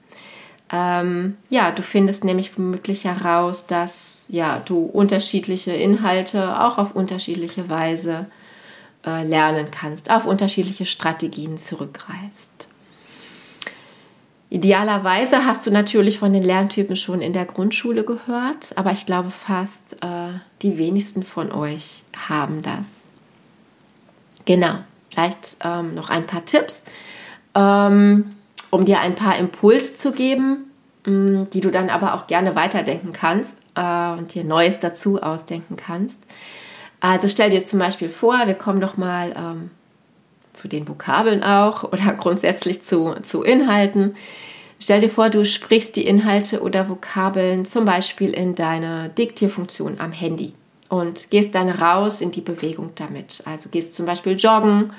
Ähm, 0.72 1.38
ja, 1.50 1.72
du 1.72 1.82
findest 1.82 2.24
nämlich 2.24 2.58
womöglich 2.58 3.06
heraus, 3.06 3.68
dass 3.68 4.26
ja, 4.28 4.62
du 4.66 4.86
unterschiedliche 4.86 5.72
Inhalte 5.72 6.60
auch 6.60 6.78
auf 6.78 6.96
unterschiedliche 6.96 7.70
Weise 7.70 8.26
lernen 9.10 9.68
kannst, 9.72 10.10
auf 10.10 10.26
unterschiedliche 10.26 10.86
Strategien 10.86 11.58
zurückgreifst. 11.58 12.68
Idealerweise 14.50 15.46
hast 15.46 15.66
du 15.66 15.72
natürlich 15.72 16.20
von 16.20 16.32
den 16.32 16.44
Lerntypen 16.44 16.96
schon 16.96 17.22
in 17.22 17.34
der 17.34 17.46
Grundschule 17.46 18.04
gehört, 18.04 18.76
aber 18.76 18.92
ich 18.92 19.08
glaube 19.08 19.32
fast 19.32 19.94
äh, 20.02 20.30
die 20.62 20.78
wenigsten 20.78 21.24
von 21.24 21.52
euch 21.52 22.04
haben 22.16 22.62
das. 22.62 22.88
Genau, 24.46 24.76
vielleicht 25.10 25.58
ähm, 25.64 25.96
noch 25.96 26.12
ein 26.12 26.28
paar 26.28 26.46
Tipps. 26.46 26.84
Ähm, 27.56 28.36
um 28.70 28.86
dir 28.86 29.00
ein 29.00 29.16
paar 29.16 29.38
Impulse 29.38 29.96
zu 29.96 30.12
geben, 30.12 30.72
mm, 31.06 31.46
die 31.52 31.62
du 31.62 31.72
dann 31.72 31.90
aber 31.90 32.14
auch 32.14 32.28
gerne 32.28 32.56
weiterdenken 32.56 33.12
kannst 33.12 33.54
äh, 33.74 34.12
und 34.12 34.34
dir 34.36 34.44
Neues 34.44 34.80
dazu 34.80 35.22
ausdenken 35.22 35.78
kannst. 35.78 36.20
Also 37.04 37.28
stell 37.28 37.50
dir 37.50 37.66
zum 37.66 37.80
Beispiel 37.80 38.08
vor, 38.08 38.44
wir 38.46 38.54
kommen 38.54 38.80
doch 38.80 38.96
mal 38.96 39.36
ähm, 39.38 39.72
zu 40.54 40.70
den 40.70 40.88
Vokabeln 40.88 41.44
auch 41.44 41.84
oder 41.92 42.14
grundsätzlich 42.14 42.82
zu, 42.82 43.16
zu 43.24 43.44
Inhalten. 43.44 44.16
Stell 44.80 45.02
dir 45.02 45.10
vor, 45.10 45.30
du 45.30 45.44
sprichst 45.44 45.98
die 45.98 46.08
Inhalte 46.08 46.62
oder 46.62 46.88
Vokabeln 46.88 47.66
zum 47.66 47.84
Beispiel 47.84 48.30
in 48.30 48.56
deine 48.56 49.10
Diktierfunktion 49.10 50.00
am 50.00 50.14
Handy 50.14 50.54
und 50.88 51.30
gehst 51.30 51.54
dann 51.56 51.70
raus 51.70 52.22
in 52.22 52.32
die 52.32 52.42
Bewegung 52.42 52.92
damit. 52.96 53.44
Also 53.46 53.68
gehst 53.70 53.96
zum 53.96 54.06
Beispiel 54.06 54.38
joggen, 54.38 54.94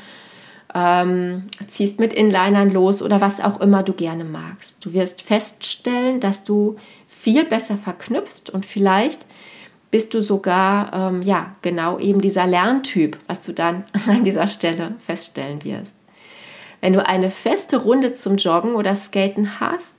ähm, 0.74 1.44
ziehst 1.68 1.98
mit 2.00 2.12
Inlinern 2.12 2.70
los 2.70 3.00
oder 3.00 3.22
was 3.22 3.40
auch 3.40 3.62
immer 3.62 3.82
du 3.82 3.94
gerne 3.94 4.24
magst. 4.24 4.84
Du 4.84 4.92
wirst 4.92 5.22
feststellen, 5.22 6.20
dass 6.20 6.44
du 6.44 6.76
viel 7.08 7.46
besser 7.46 7.78
verknüpfst 7.78 8.50
und 8.50 8.66
vielleicht 8.66 9.24
bist 9.94 10.12
du 10.12 10.22
sogar, 10.22 10.92
ähm, 10.92 11.22
ja, 11.22 11.54
genau 11.62 12.00
eben 12.00 12.20
dieser 12.20 12.48
Lerntyp, 12.48 13.16
was 13.28 13.42
du 13.42 13.52
dann 13.52 13.84
an 14.08 14.24
dieser 14.24 14.48
Stelle 14.48 14.96
feststellen 14.98 15.62
wirst. 15.62 15.92
Wenn 16.80 16.94
du 16.94 17.06
eine 17.06 17.30
feste 17.30 17.76
Runde 17.76 18.12
zum 18.12 18.36
Joggen 18.36 18.74
oder 18.74 18.96
Skaten 18.96 19.60
hast, 19.60 19.94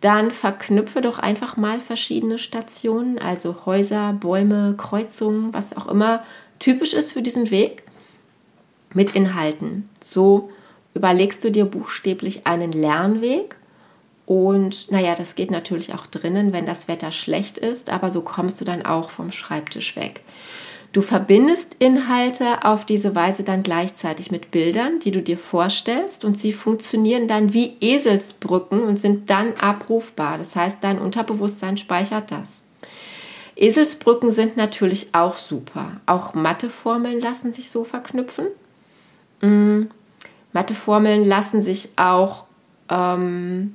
dann 0.00 0.30
verknüpfe 0.30 1.00
doch 1.00 1.18
einfach 1.18 1.56
mal 1.56 1.80
verschiedene 1.80 2.38
Stationen, 2.38 3.18
also 3.18 3.66
Häuser, 3.66 4.12
Bäume, 4.12 4.76
Kreuzungen, 4.78 5.52
was 5.52 5.76
auch 5.76 5.88
immer 5.88 6.22
typisch 6.60 6.92
ist 6.94 7.10
für 7.10 7.22
diesen 7.22 7.50
Weg, 7.50 7.82
mit 8.94 9.16
Inhalten. 9.16 9.88
So 10.00 10.52
überlegst 10.94 11.42
du 11.42 11.50
dir 11.50 11.64
buchstäblich 11.64 12.46
einen 12.46 12.70
Lernweg 12.70 13.56
und 14.30 14.92
naja, 14.92 15.16
das 15.16 15.34
geht 15.34 15.50
natürlich 15.50 15.92
auch 15.92 16.06
drinnen, 16.06 16.52
wenn 16.52 16.64
das 16.64 16.86
Wetter 16.86 17.10
schlecht 17.10 17.58
ist, 17.58 17.90
aber 17.90 18.12
so 18.12 18.20
kommst 18.20 18.60
du 18.60 18.64
dann 18.64 18.86
auch 18.86 19.10
vom 19.10 19.32
Schreibtisch 19.32 19.96
weg. 19.96 20.22
Du 20.92 21.02
verbindest 21.02 21.74
Inhalte 21.80 22.64
auf 22.64 22.84
diese 22.84 23.16
Weise 23.16 23.42
dann 23.42 23.64
gleichzeitig 23.64 24.30
mit 24.30 24.52
Bildern, 24.52 25.00
die 25.00 25.10
du 25.10 25.20
dir 25.20 25.36
vorstellst 25.36 26.24
und 26.24 26.38
sie 26.38 26.52
funktionieren 26.52 27.26
dann 27.26 27.54
wie 27.54 27.76
Eselsbrücken 27.80 28.84
und 28.84 29.00
sind 29.00 29.30
dann 29.30 29.54
abrufbar. 29.54 30.38
Das 30.38 30.54
heißt, 30.54 30.78
dein 30.80 31.00
Unterbewusstsein 31.00 31.76
speichert 31.76 32.30
das. 32.30 32.62
Eselsbrücken 33.56 34.30
sind 34.30 34.56
natürlich 34.56 35.08
auch 35.12 35.38
super. 35.38 36.00
Auch 36.06 36.34
Matheformeln 36.34 37.18
lassen 37.18 37.52
sich 37.52 37.68
so 37.68 37.82
verknüpfen. 37.82 38.46
Mhm. 39.40 39.90
Matheformeln 40.52 41.24
lassen 41.24 41.62
sich 41.62 41.88
auch 41.96 42.44
ähm, 42.88 43.74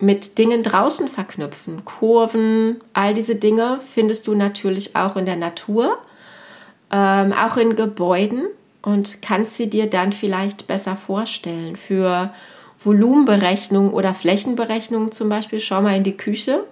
mit 0.00 0.38
Dingen 0.38 0.62
draußen 0.62 1.08
verknüpfen. 1.08 1.84
Kurven, 1.84 2.80
all 2.92 3.14
diese 3.14 3.36
Dinge 3.36 3.80
findest 3.92 4.26
du 4.26 4.34
natürlich 4.34 4.96
auch 4.96 5.16
in 5.16 5.26
der 5.26 5.36
Natur, 5.36 5.98
ähm, 6.90 7.32
auch 7.32 7.56
in 7.56 7.76
Gebäuden 7.76 8.46
und 8.82 9.22
kannst 9.22 9.56
sie 9.56 9.68
dir 9.68 9.88
dann 9.88 10.12
vielleicht 10.12 10.66
besser 10.66 10.96
vorstellen. 10.96 11.76
Für 11.76 12.32
Volumenberechnung 12.82 13.92
oder 13.92 14.14
Flächenberechnung 14.14 15.12
zum 15.12 15.28
Beispiel, 15.28 15.60
schau 15.60 15.80
mal 15.80 15.96
in 15.96 16.04
die 16.04 16.16
Küche 16.16 16.64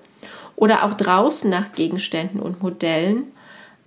oder 0.57 0.85
auch 0.85 0.95
draußen 0.95 1.49
nach 1.49 1.73
Gegenständen 1.73 2.41
und 2.41 2.63
Modellen 2.63 3.25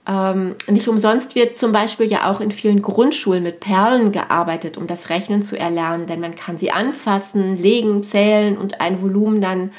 ähm, 0.08 0.56
nicht 0.68 0.88
umsonst 0.88 1.36
wird 1.36 1.56
zum 1.56 1.72
Beispiel 1.72 2.06
ja 2.06 2.30
auch 2.30 2.40
in 2.40 2.52
vielen 2.52 2.82
Grundschulen 2.82 3.42
mit 3.42 3.60
Perlen 3.60 4.12
gearbeitet, 4.12 4.78
um 4.78 4.86
das 4.86 5.10
Rechnen 5.10 5.42
zu 5.42 5.58
erlernen, 5.58 6.06
denn 6.06 6.20
man 6.20 6.36
kann 6.36 6.58
sie 6.58 6.72
anfassen, 6.72 7.58
legen, 7.58 8.04
zählen 8.04 8.58
und 8.58 8.82
ein 8.82 9.02
Volumen 9.02 9.42
dann 9.42 9.72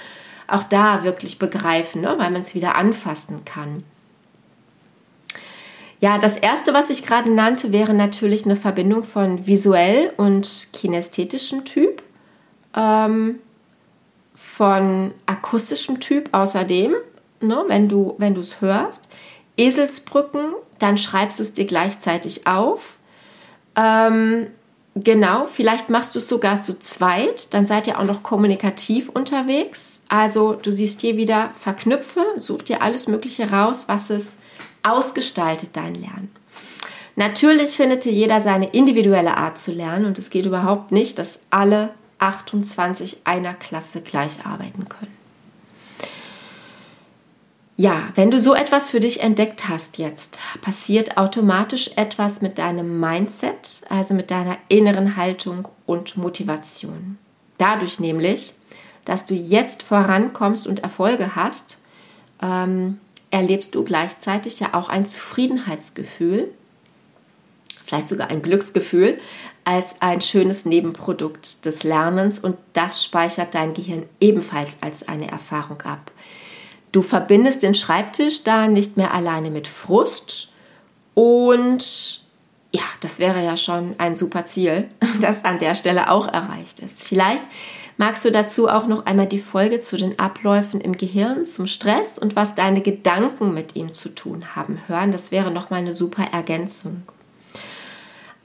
auch 0.49 0.65
da 0.65 1.05
wirklich 1.05 1.39
begreifen, 1.39 2.03
ne, 2.03 2.15
weil 2.19 2.31
man 2.31 2.43
es 2.43 2.55
wieder 2.55 2.75
anfassen 2.75 3.45
kann. 3.45 3.85
Ja, 5.99 6.19
das 6.19 6.37
erste, 6.37 6.75
was 6.75 6.91
ich 6.91 7.05
gerade 7.05 7.33
nannte, 7.33 7.73
wäre 7.73 7.95
natürlich 7.95 8.45
eine 8.45 8.57
Verbindung 8.57 9.03
von 9.03 9.47
visuell 9.47 10.13
und 10.17 10.69
kinästhetischem 10.73 11.65
Typ, 11.65 12.03
ähm, 12.77 13.39
von 14.35 15.13
akustischem 15.25 16.01
Typ 16.01 16.29
außerdem, 16.33 16.95
ne, 17.41 17.65
wenn 17.67 17.89
du 17.89 18.17
es 18.19 18.61
hörst. 18.61 19.09
Eselsbrücken, 19.57 20.53
dann 20.79 20.99
schreibst 20.99 21.39
du 21.39 21.43
es 21.43 21.53
dir 21.53 21.65
gleichzeitig 21.65 22.47
auf. 22.47 22.97
Ähm, 23.75 24.49
genau, 24.95 25.47
vielleicht 25.47 25.91
machst 25.91 26.15
du 26.15 26.19
es 26.19 26.29
sogar 26.29 26.63
zu 26.63 26.79
zweit, 26.79 27.53
dann 27.55 27.67
seid 27.67 27.87
ihr 27.87 27.99
auch 27.99 28.05
noch 28.05 28.23
kommunikativ 28.23 29.09
unterwegs. 29.09 30.03
Also 30.09 30.55
du 30.55 30.73
siehst 30.73 31.01
hier 31.01 31.17
wieder 31.17 31.51
Verknüpfe, 31.59 32.25
such 32.37 32.63
dir 32.63 32.83
alles 32.83 33.07
Mögliche 33.07 33.51
raus, 33.51 33.89
was 33.89 34.11
es 34.11 34.33
ausgestaltet, 34.83 35.71
dein 35.73 35.95
Lernen. 35.95 36.31
Natürlich 37.17 37.71
findet 37.71 38.05
hier 38.05 38.13
jeder 38.13 38.43
seine 38.43 38.69
individuelle 38.69 39.37
Art 39.39 39.59
zu 39.59 39.73
lernen 39.73 40.05
und 40.05 40.19
es 40.19 40.29
geht 40.31 40.45
überhaupt 40.45 40.93
nicht, 40.93 41.19
dass 41.19 41.39
alle 41.49 41.91
28 42.19 43.23
einer 43.25 43.55
Klasse 43.55 44.03
gleich 44.03 44.45
arbeiten 44.45 44.89
können. 44.89 45.17
Ja, 47.79 48.09
wenn 48.15 48.31
du 48.31 48.39
so 48.39 48.55
etwas 48.55 48.89
für 48.89 49.01
dich 49.01 49.23
entdeckt 49.23 49.69
hast 49.69 49.99
jetzt, 49.99 50.41
passiert 50.63 51.19
automatisch 51.19 51.91
etwas 51.97 52.41
mit 52.41 52.57
deinem 52.57 53.01
Mindset, 53.01 53.83
also 53.91 54.15
mit 54.15 54.31
deiner 54.31 54.57
inneren 54.69 55.17
Haltung 55.17 55.69
und 55.85 56.17
Motivation. 56.17 57.19
Dadurch 57.59 58.01
nämlich, 58.01 58.55
dass 59.05 59.27
du 59.27 59.35
jetzt 59.35 59.83
vorankommst 59.83 60.67
und 60.67 60.81
Erfolge 60.81 61.37
hast, 61.37 61.79
ähm, 62.41 62.99
erlebst 63.31 63.75
du 63.75 63.85
gleichzeitig 63.85 64.59
ja 64.61 64.73
auch 64.73 64.89
ein 64.89 65.05
Zufriedenheitsgefühl, 65.05 66.49
vielleicht 67.85 68.09
sogar 68.09 68.29
ein 68.29 68.41
Glücksgefühl, 68.41 69.19
als 69.65 69.97
ein 70.01 70.23
schönes 70.23 70.65
Nebenprodukt 70.65 71.67
des 71.67 71.83
Lernens 71.83 72.39
und 72.39 72.57
das 72.73 73.05
speichert 73.05 73.55
dein 73.55 73.75
Gehirn 73.75 74.07
ebenfalls 74.19 74.77
als 74.81 75.07
eine 75.07 75.31
Erfahrung 75.31 75.83
ab. 75.83 76.11
Du 76.97 77.03
verbindest 77.03 77.63
den 77.63 77.75
Schreibtisch 77.75 78.43
da 78.43 78.69
nicht 78.69 78.97
mehr 78.97 79.13
alleine 79.13 79.51
mit 79.51 79.69
Frust 79.69 80.49
und 81.13 82.23
ja, 82.73 82.81
das 83.03 83.19
wäre 83.19 83.45
ja 83.45 83.59
schon 83.59 83.97
ein 83.99 84.17
super 84.17 84.47
Ziel, 84.47 84.89
das 85.21 85.45
an 85.45 85.59
der 85.59 85.75
Stelle 85.75 86.09
auch 86.11 86.27
erreicht 86.27 86.81
ist. 86.81 87.05
Vielleicht 87.05 87.45
magst 87.99 88.25
du 88.25 88.31
dazu 88.31 88.71
auch 88.71 88.87
noch 88.87 89.05
einmal 89.05 89.27
die 89.27 89.41
Folge 89.41 89.83
zu 89.83 89.99
den 89.99 90.19
Abläufen 90.19 90.81
im 90.81 90.97
Gehirn, 90.97 91.45
zum 91.45 91.67
Stress 91.67 92.19
und 92.19 92.35
was 92.35 92.55
deine 92.55 92.81
Gedanken 92.81 93.53
mit 93.53 93.77
ihm 93.77 93.93
zu 93.93 94.09
tun 94.09 94.57
haben 94.57 94.81
hören. 94.87 95.13
Das 95.13 95.31
wäre 95.31 95.51
nochmal 95.51 95.81
eine 95.81 95.93
super 95.93 96.25
Ergänzung. 96.33 97.03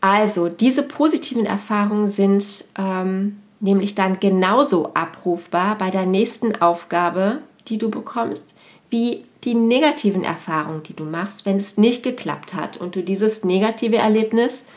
Also, 0.01 0.49
diese 0.49 0.83
positiven 0.83 1.45
Erfahrungen 1.45 2.09
sind 2.09 2.65
ähm, 2.77 3.37
nämlich 3.61 3.95
dann 3.95 4.19
genauso 4.19 4.93
abrufbar 4.93 5.77
bei 5.77 5.89
der 5.89 6.05
nächsten 6.05 6.61
Aufgabe, 6.61 7.39
die 7.71 7.77
du 7.77 7.89
bekommst, 7.89 8.55
wie 8.89 9.25
die 9.43 9.55
negativen 9.55 10.23
Erfahrungen, 10.23 10.84
die 10.84 10.93
du 10.93 11.05
machst, 11.05 11.45
wenn 11.45 11.57
es 11.57 11.77
nicht 11.77 12.03
geklappt 12.03 12.53
hat 12.53 12.77
und 12.77 12.95
du 12.95 13.01
dieses 13.01 13.43
negative 13.43 13.97
Erlebnis 13.97 14.67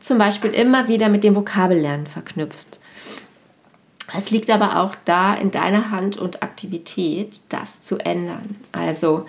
zum 0.00 0.18
Beispiel 0.18 0.50
immer 0.50 0.88
wieder 0.88 1.08
mit 1.08 1.22
dem 1.22 1.36
Vokabellernen 1.36 2.06
verknüpfst. 2.06 2.80
Es 4.16 4.30
liegt 4.30 4.50
aber 4.50 4.80
auch 4.80 4.94
da 5.04 5.34
in 5.34 5.50
deiner 5.50 5.90
Hand 5.90 6.16
und 6.16 6.42
Aktivität, 6.42 7.40
das 7.50 7.82
zu 7.82 7.98
ändern. 7.98 8.56
Also 8.72 9.26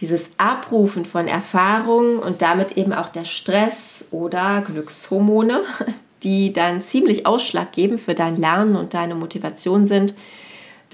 dieses 0.00 0.30
Abrufen 0.38 1.04
von 1.04 1.26
Erfahrungen 1.26 2.18
und 2.18 2.40
damit 2.40 2.76
eben 2.76 2.92
auch 2.92 3.08
der 3.08 3.24
Stress 3.24 4.04
oder 4.10 4.62
Glückshormone, 4.66 5.62
die 6.22 6.52
dann 6.52 6.82
ziemlich 6.82 7.26
ausschlaggebend 7.26 8.00
für 8.00 8.14
dein 8.14 8.36
Lernen 8.36 8.76
und 8.76 8.94
deine 8.94 9.14
Motivation 9.14 9.86
sind, 9.86 10.14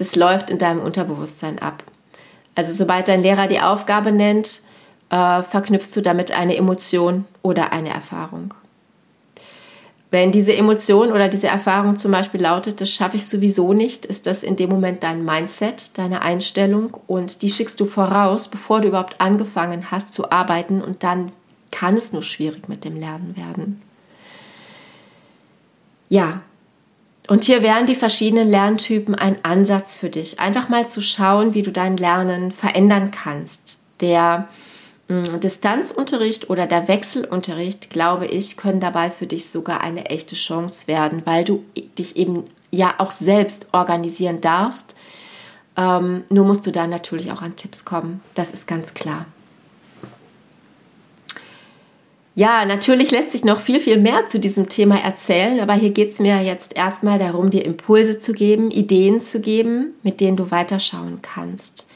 das 0.01 0.15
läuft 0.15 0.49
in 0.49 0.57
deinem 0.57 0.81
Unterbewusstsein 0.81 1.59
ab. 1.59 1.83
Also 2.55 2.73
sobald 2.73 3.07
dein 3.07 3.21
Lehrer 3.21 3.47
die 3.47 3.59
Aufgabe 3.59 4.11
nennt, 4.11 4.61
äh, 5.11 5.43
verknüpfst 5.43 5.95
du 5.95 6.01
damit 6.01 6.31
eine 6.31 6.57
Emotion 6.57 7.25
oder 7.43 7.71
eine 7.71 7.89
Erfahrung. 7.89 8.55
Wenn 10.09 10.31
diese 10.31 10.55
Emotion 10.55 11.11
oder 11.11 11.29
diese 11.29 11.47
Erfahrung 11.47 11.97
zum 11.97 12.11
Beispiel 12.11 12.41
lautet, 12.41 12.81
das 12.81 12.89
schaffe 12.89 13.17
ich 13.17 13.27
sowieso 13.27 13.73
nicht, 13.73 14.07
ist 14.07 14.25
das 14.25 14.41
in 14.41 14.55
dem 14.55 14.71
Moment 14.71 15.03
dein 15.03 15.23
Mindset, 15.23 15.95
deine 15.99 16.23
Einstellung 16.23 16.97
und 17.05 17.43
die 17.43 17.51
schickst 17.51 17.79
du 17.79 17.85
voraus, 17.85 18.47
bevor 18.47 18.81
du 18.81 18.87
überhaupt 18.87 19.21
angefangen 19.21 19.91
hast 19.91 20.13
zu 20.13 20.31
arbeiten 20.31 20.81
und 20.81 21.03
dann 21.03 21.31
kann 21.69 21.95
es 21.95 22.11
nur 22.11 22.23
schwierig 22.23 22.67
mit 22.67 22.85
dem 22.85 22.99
Lernen 22.99 23.37
werden. 23.37 23.83
Ja, 26.09 26.41
und 27.31 27.45
hier 27.45 27.61
wären 27.61 27.85
die 27.85 27.95
verschiedenen 27.95 28.49
Lerntypen 28.49 29.15
ein 29.15 29.37
Ansatz 29.45 29.93
für 29.93 30.09
dich, 30.09 30.41
einfach 30.41 30.67
mal 30.67 30.89
zu 30.89 30.99
schauen, 30.99 31.53
wie 31.53 31.61
du 31.61 31.71
dein 31.71 31.95
Lernen 31.95 32.51
verändern 32.51 33.09
kannst. 33.11 33.79
Der 34.01 34.49
mm, 35.07 35.39
Distanzunterricht 35.39 36.49
oder 36.49 36.67
der 36.67 36.89
Wechselunterricht, 36.89 37.89
glaube 37.89 38.27
ich, 38.27 38.57
können 38.57 38.81
dabei 38.81 39.09
für 39.09 39.27
dich 39.27 39.49
sogar 39.49 39.79
eine 39.79 40.07
echte 40.07 40.35
Chance 40.35 40.89
werden, 40.89 41.21
weil 41.23 41.45
du 41.45 41.63
dich 41.97 42.17
eben 42.17 42.43
ja 42.69 42.95
auch 42.97 43.11
selbst 43.11 43.67
organisieren 43.71 44.41
darfst. 44.41 44.97
Ähm, 45.77 46.25
nur 46.27 46.43
musst 46.43 46.67
du 46.67 46.71
da 46.73 46.85
natürlich 46.85 47.31
auch 47.31 47.41
an 47.41 47.55
Tipps 47.55 47.85
kommen. 47.85 48.19
Das 48.35 48.51
ist 48.51 48.67
ganz 48.67 48.93
klar. 48.93 49.25
Ja, 52.33 52.63
natürlich 52.65 53.11
lässt 53.11 53.33
sich 53.33 53.43
noch 53.43 53.59
viel, 53.59 53.81
viel 53.81 53.99
mehr 53.99 54.27
zu 54.27 54.39
diesem 54.39 54.69
Thema 54.69 54.97
erzählen, 54.97 55.59
aber 55.59 55.73
hier 55.73 55.89
geht 55.89 56.11
es 56.11 56.19
mir 56.19 56.41
jetzt 56.41 56.77
erstmal 56.77 57.19
darum, 57.19 57.49
dir 57.49 57.65
Impulse 57.65 58.19
zu 58.19 58.31
geben, 58.31 58.71
Ideen 58.71 59.19
zu 59.19 59.41
geben, 59.41 59.95
mit 60.01 60.21
denen 60.21 60.37
du 60.37 60.49
weiterschauen 60.49 61.21
kannst. 61.21 61.87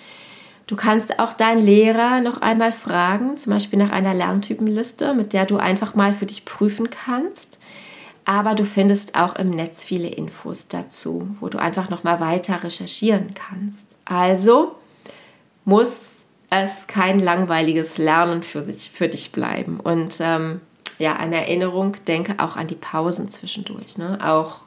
Du 0.68 0.76
kannst 0.76 1.20
auch 1.20 1.34
deinen 1.34 1.66
Lehrer 1.66 2.20
noch 2.22 2.42
einmal 2.42 2.74
fragen, 2.74 3.38
zum 3.38 3.54
Beispiel 3.54 3.80
nach 3.80 3.92
einer 3.92 4.14
Lerntypenliste, 4.14 5.14
mit 5.14 5.32
der 5.32 5.46
du 5.46 5.58
einfach 5.58 5.96
mal 5.96 6.14
für 6.14 6.26
dich 6.26 6.44
prüfen 6.44 6.90
kannst. 6.90 7.60
Aber 8.26 8.56
du 8.56 8.66
findest 8.66 9.16
auch 9.16 9.36
im 9.36 9.52
Netz 9.52 9.86
viele 9.86 10.08
Infos 10.08 10.68
dazu, 10.68 11.28
wo 11.40 11.48
du 11.48 11.60
einfach 11.60 11.90
noch 11.90 12.04
mal 12.04 12.20
weiter 12.20 12.64
recherchieren 12.64 13.36
kannst. 13.36 13.96
Also 14.04 14.76
muss 15.64 15.96
es 16.64 16.88
kein 16.88 17.20
langweiliges 17.20 17.98
Lernen 17.98 18.44
für, 18.44 18.64
sich, 18.64 18.90
für 18.92 19.08
dich 19.08 19.32
bleiben. 19.32 19.80
Und 19.80 20.18
ähm, 20.20 20.62
ja, 20.98 21.16
eine 21.16 21.38
Erinnerung, 21.38 21.98
denke 22.08 22.36
auch 22.38 22.56
an 22.56 22.68
die 22.68 22.76
Pausen 22.76 23.30
zwischendurch. 23.30 23.98
Ne? 23.98 24.20
Auch 24.24 24.62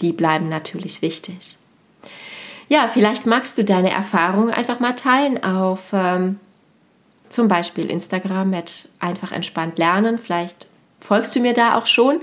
die 0.00 0.12
bleiben 0.12 0.48
natürlich 0.48 1.02
wichtig. 1.02 1.58
Ja, 2.68 2.88
vielleicht 2.88 3.26
magst 3.26 3.58
du 3.58 3.64
deine 3.64 3.90
Erfahrungen 3.90 4.50
einfach 4.50 4.80
mal 4.80 4.94
teilen 4.94 5.42
auf 5.44 5.92
ähm, 5.92 6.38
zum 7.28 7.48
Beispiel 7.48 7.90
Instagram 7.90 8.50
mit 8.50 8.88
einfach 9.00 9.32
entspannt 9.32 9.78
lernen. 9.78 10.18
Vielleicht 10.18 10.68
folgst 10.98 11.34
du 11.36 11.40
mir 11.40 11.52
da 11.52 11.76
auch 11.76 11.86
schon. 11.86 12.20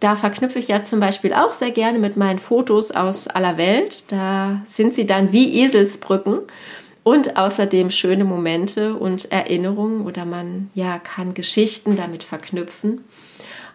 Da 0.00 0.16
verknüpfe 0.16 0.58
ich 0.58 0.68
ja 0.68 0.82
zum 0.82 0.98
Beispiel 1.00 1.34
auch 1.34 1.52
sehr 1.52 1.70
gerne 1.70 1.98
mit 1.98 2.16
meinen 2.16 2.38
Fotos 2.38 2.90
aus 2.90 3.26
aller 3.26 3.56
Welt. 3.58 4.10
Da 4.12 4.62
sind 4.66 4.94
sie 4.94 5.06
dann 5.06 5.32
wie 5.32 5.62
Eselsbrücken 5.62 6.40
und 7.02 7.36
außerdem 7.36 7.90
schöne 7.90 8.24
Momente 8.24 8.94
und 8.94 9.32
Erinnerungen 9.32 10.02
oder 10.02 10.24
man 10.24 10.70
ja 10.74 10.98
kann 10.98 11.34
Geschichten 11.34 11.96
damit 11.96 12.24
verknüpfen. 12.24 13.04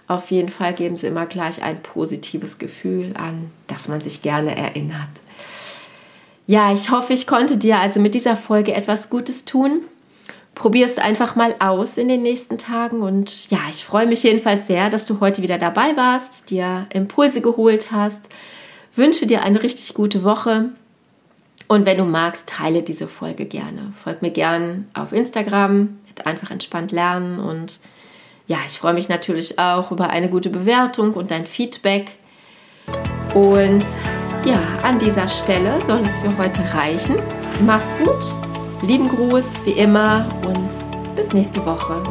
Auf 0.07 0.29
jeden 0.29 0.49
Fall 0.49 0.73
geben 0.73 0.95
sie 0.95 1.07
immer 1.07 1.25
gleich 1.25 1.63
ein 1.63 1.81
positives 1.81 2.59
Gefühl 2.59 3.15
an, 3.17 3.51
dass 3.67 3.87
man 3.87 4.01
sich 4.01 4.21
gerne 4.21 4.55
erinnert. 4.55 5.09
Ja, 6.45 6.71
ich 6.71 6.91
hoffe, 6.91 7.13
ich 7.13 7.25
konnte 7.25 7.57
dir 7.57 7.79
also 7.79 7.99
mit 7.99 8.13
dieser 8.13 8.35
Folge 8.35 8.75
etwas 8.75 9.09
Gutes 9.09 9.45
tun. 9.45 9.81
Probier 10.53 10.85
es 10.85 10.99
einfach 10.99 11.35
mal 11.35 11.55
aus 11.59 11.97
in 11.97 12.07
den 12.07 12.21
nächsten 12.21 12.59
Tagen 12.59 13.01
und 13.01 13.49
ja, 13.49 13.59
ich 13.69 13.83
freue 13.83 14.05
mich 14.05 14.23
jedenfalls 14.23 14.67
sehr, 14.67 14.89
dass 14.89 15.05
du 15.05 15.19
heute 15.19 15.41
wieder 15.41 15.57
dabei 15.57 15.97
warst, 15.97 16.49
dir 16.51 16.85
Impulse 16.93 17.41
geholt 17.41 17.91
hast. 17.91 18.29
Wünsche 18.95 19.25
dir 19.25 19.41
eine 19.41 19.63
richtig 19.63 19.93
gute 19.95 20.23
Woche 20.23 20.69
und 21.67 21.85
wenn 21.85 21.97
du 21.97 22.05
magst, 22.05 22.47
teile 22.47 22.83
diese 22.83 23.07
Folge 23.07 23.45
gerne. 23.45 23.93
Folg 24.03 24.21
mir 24.21 24.31
gern 24.31 24.85
auf 24.93 25.11
Instagram, 25.11 25.97
einfach 26.23 26.51
entspannt 26.51 26.91
lernen. 26.91 27.39
Und 27.39 27.79
ja, 28.47 28.57
ich 28.67 28.77
freue 28.77 28.93
mich 28.93 29.09
natürlich 29.09 29.57
auch 29.57 29.91
über 29.91 30.09
eine 30.09 30.29
gute 30.29 30.49
Bewertung 30.49 31.13
und 31.13 31.31
dein 31.31 31.45
Feedback. 31.45 32.11
Und 33.33 33.83
ja, 34.45 34.61
an 34.83 34.99
dieser 34.99 35.27
Stelle 35.27 35.79
soll 35.85 36.01
es 36.01 36.19
für 36.19 36.37
heute 36.37 36.61
reichen. 36.73 37.15
Mach's 37.65 37.89
gut, 37.97 38.87
lieben 38.87 39.07
Gruß 39.07 39.45
wie 39.65 39.71
immer 39.71 40.27
und 40.45 41.15
bis 41.15 41.29
nächste 41.33 41.65
Woche. 41.65 42.01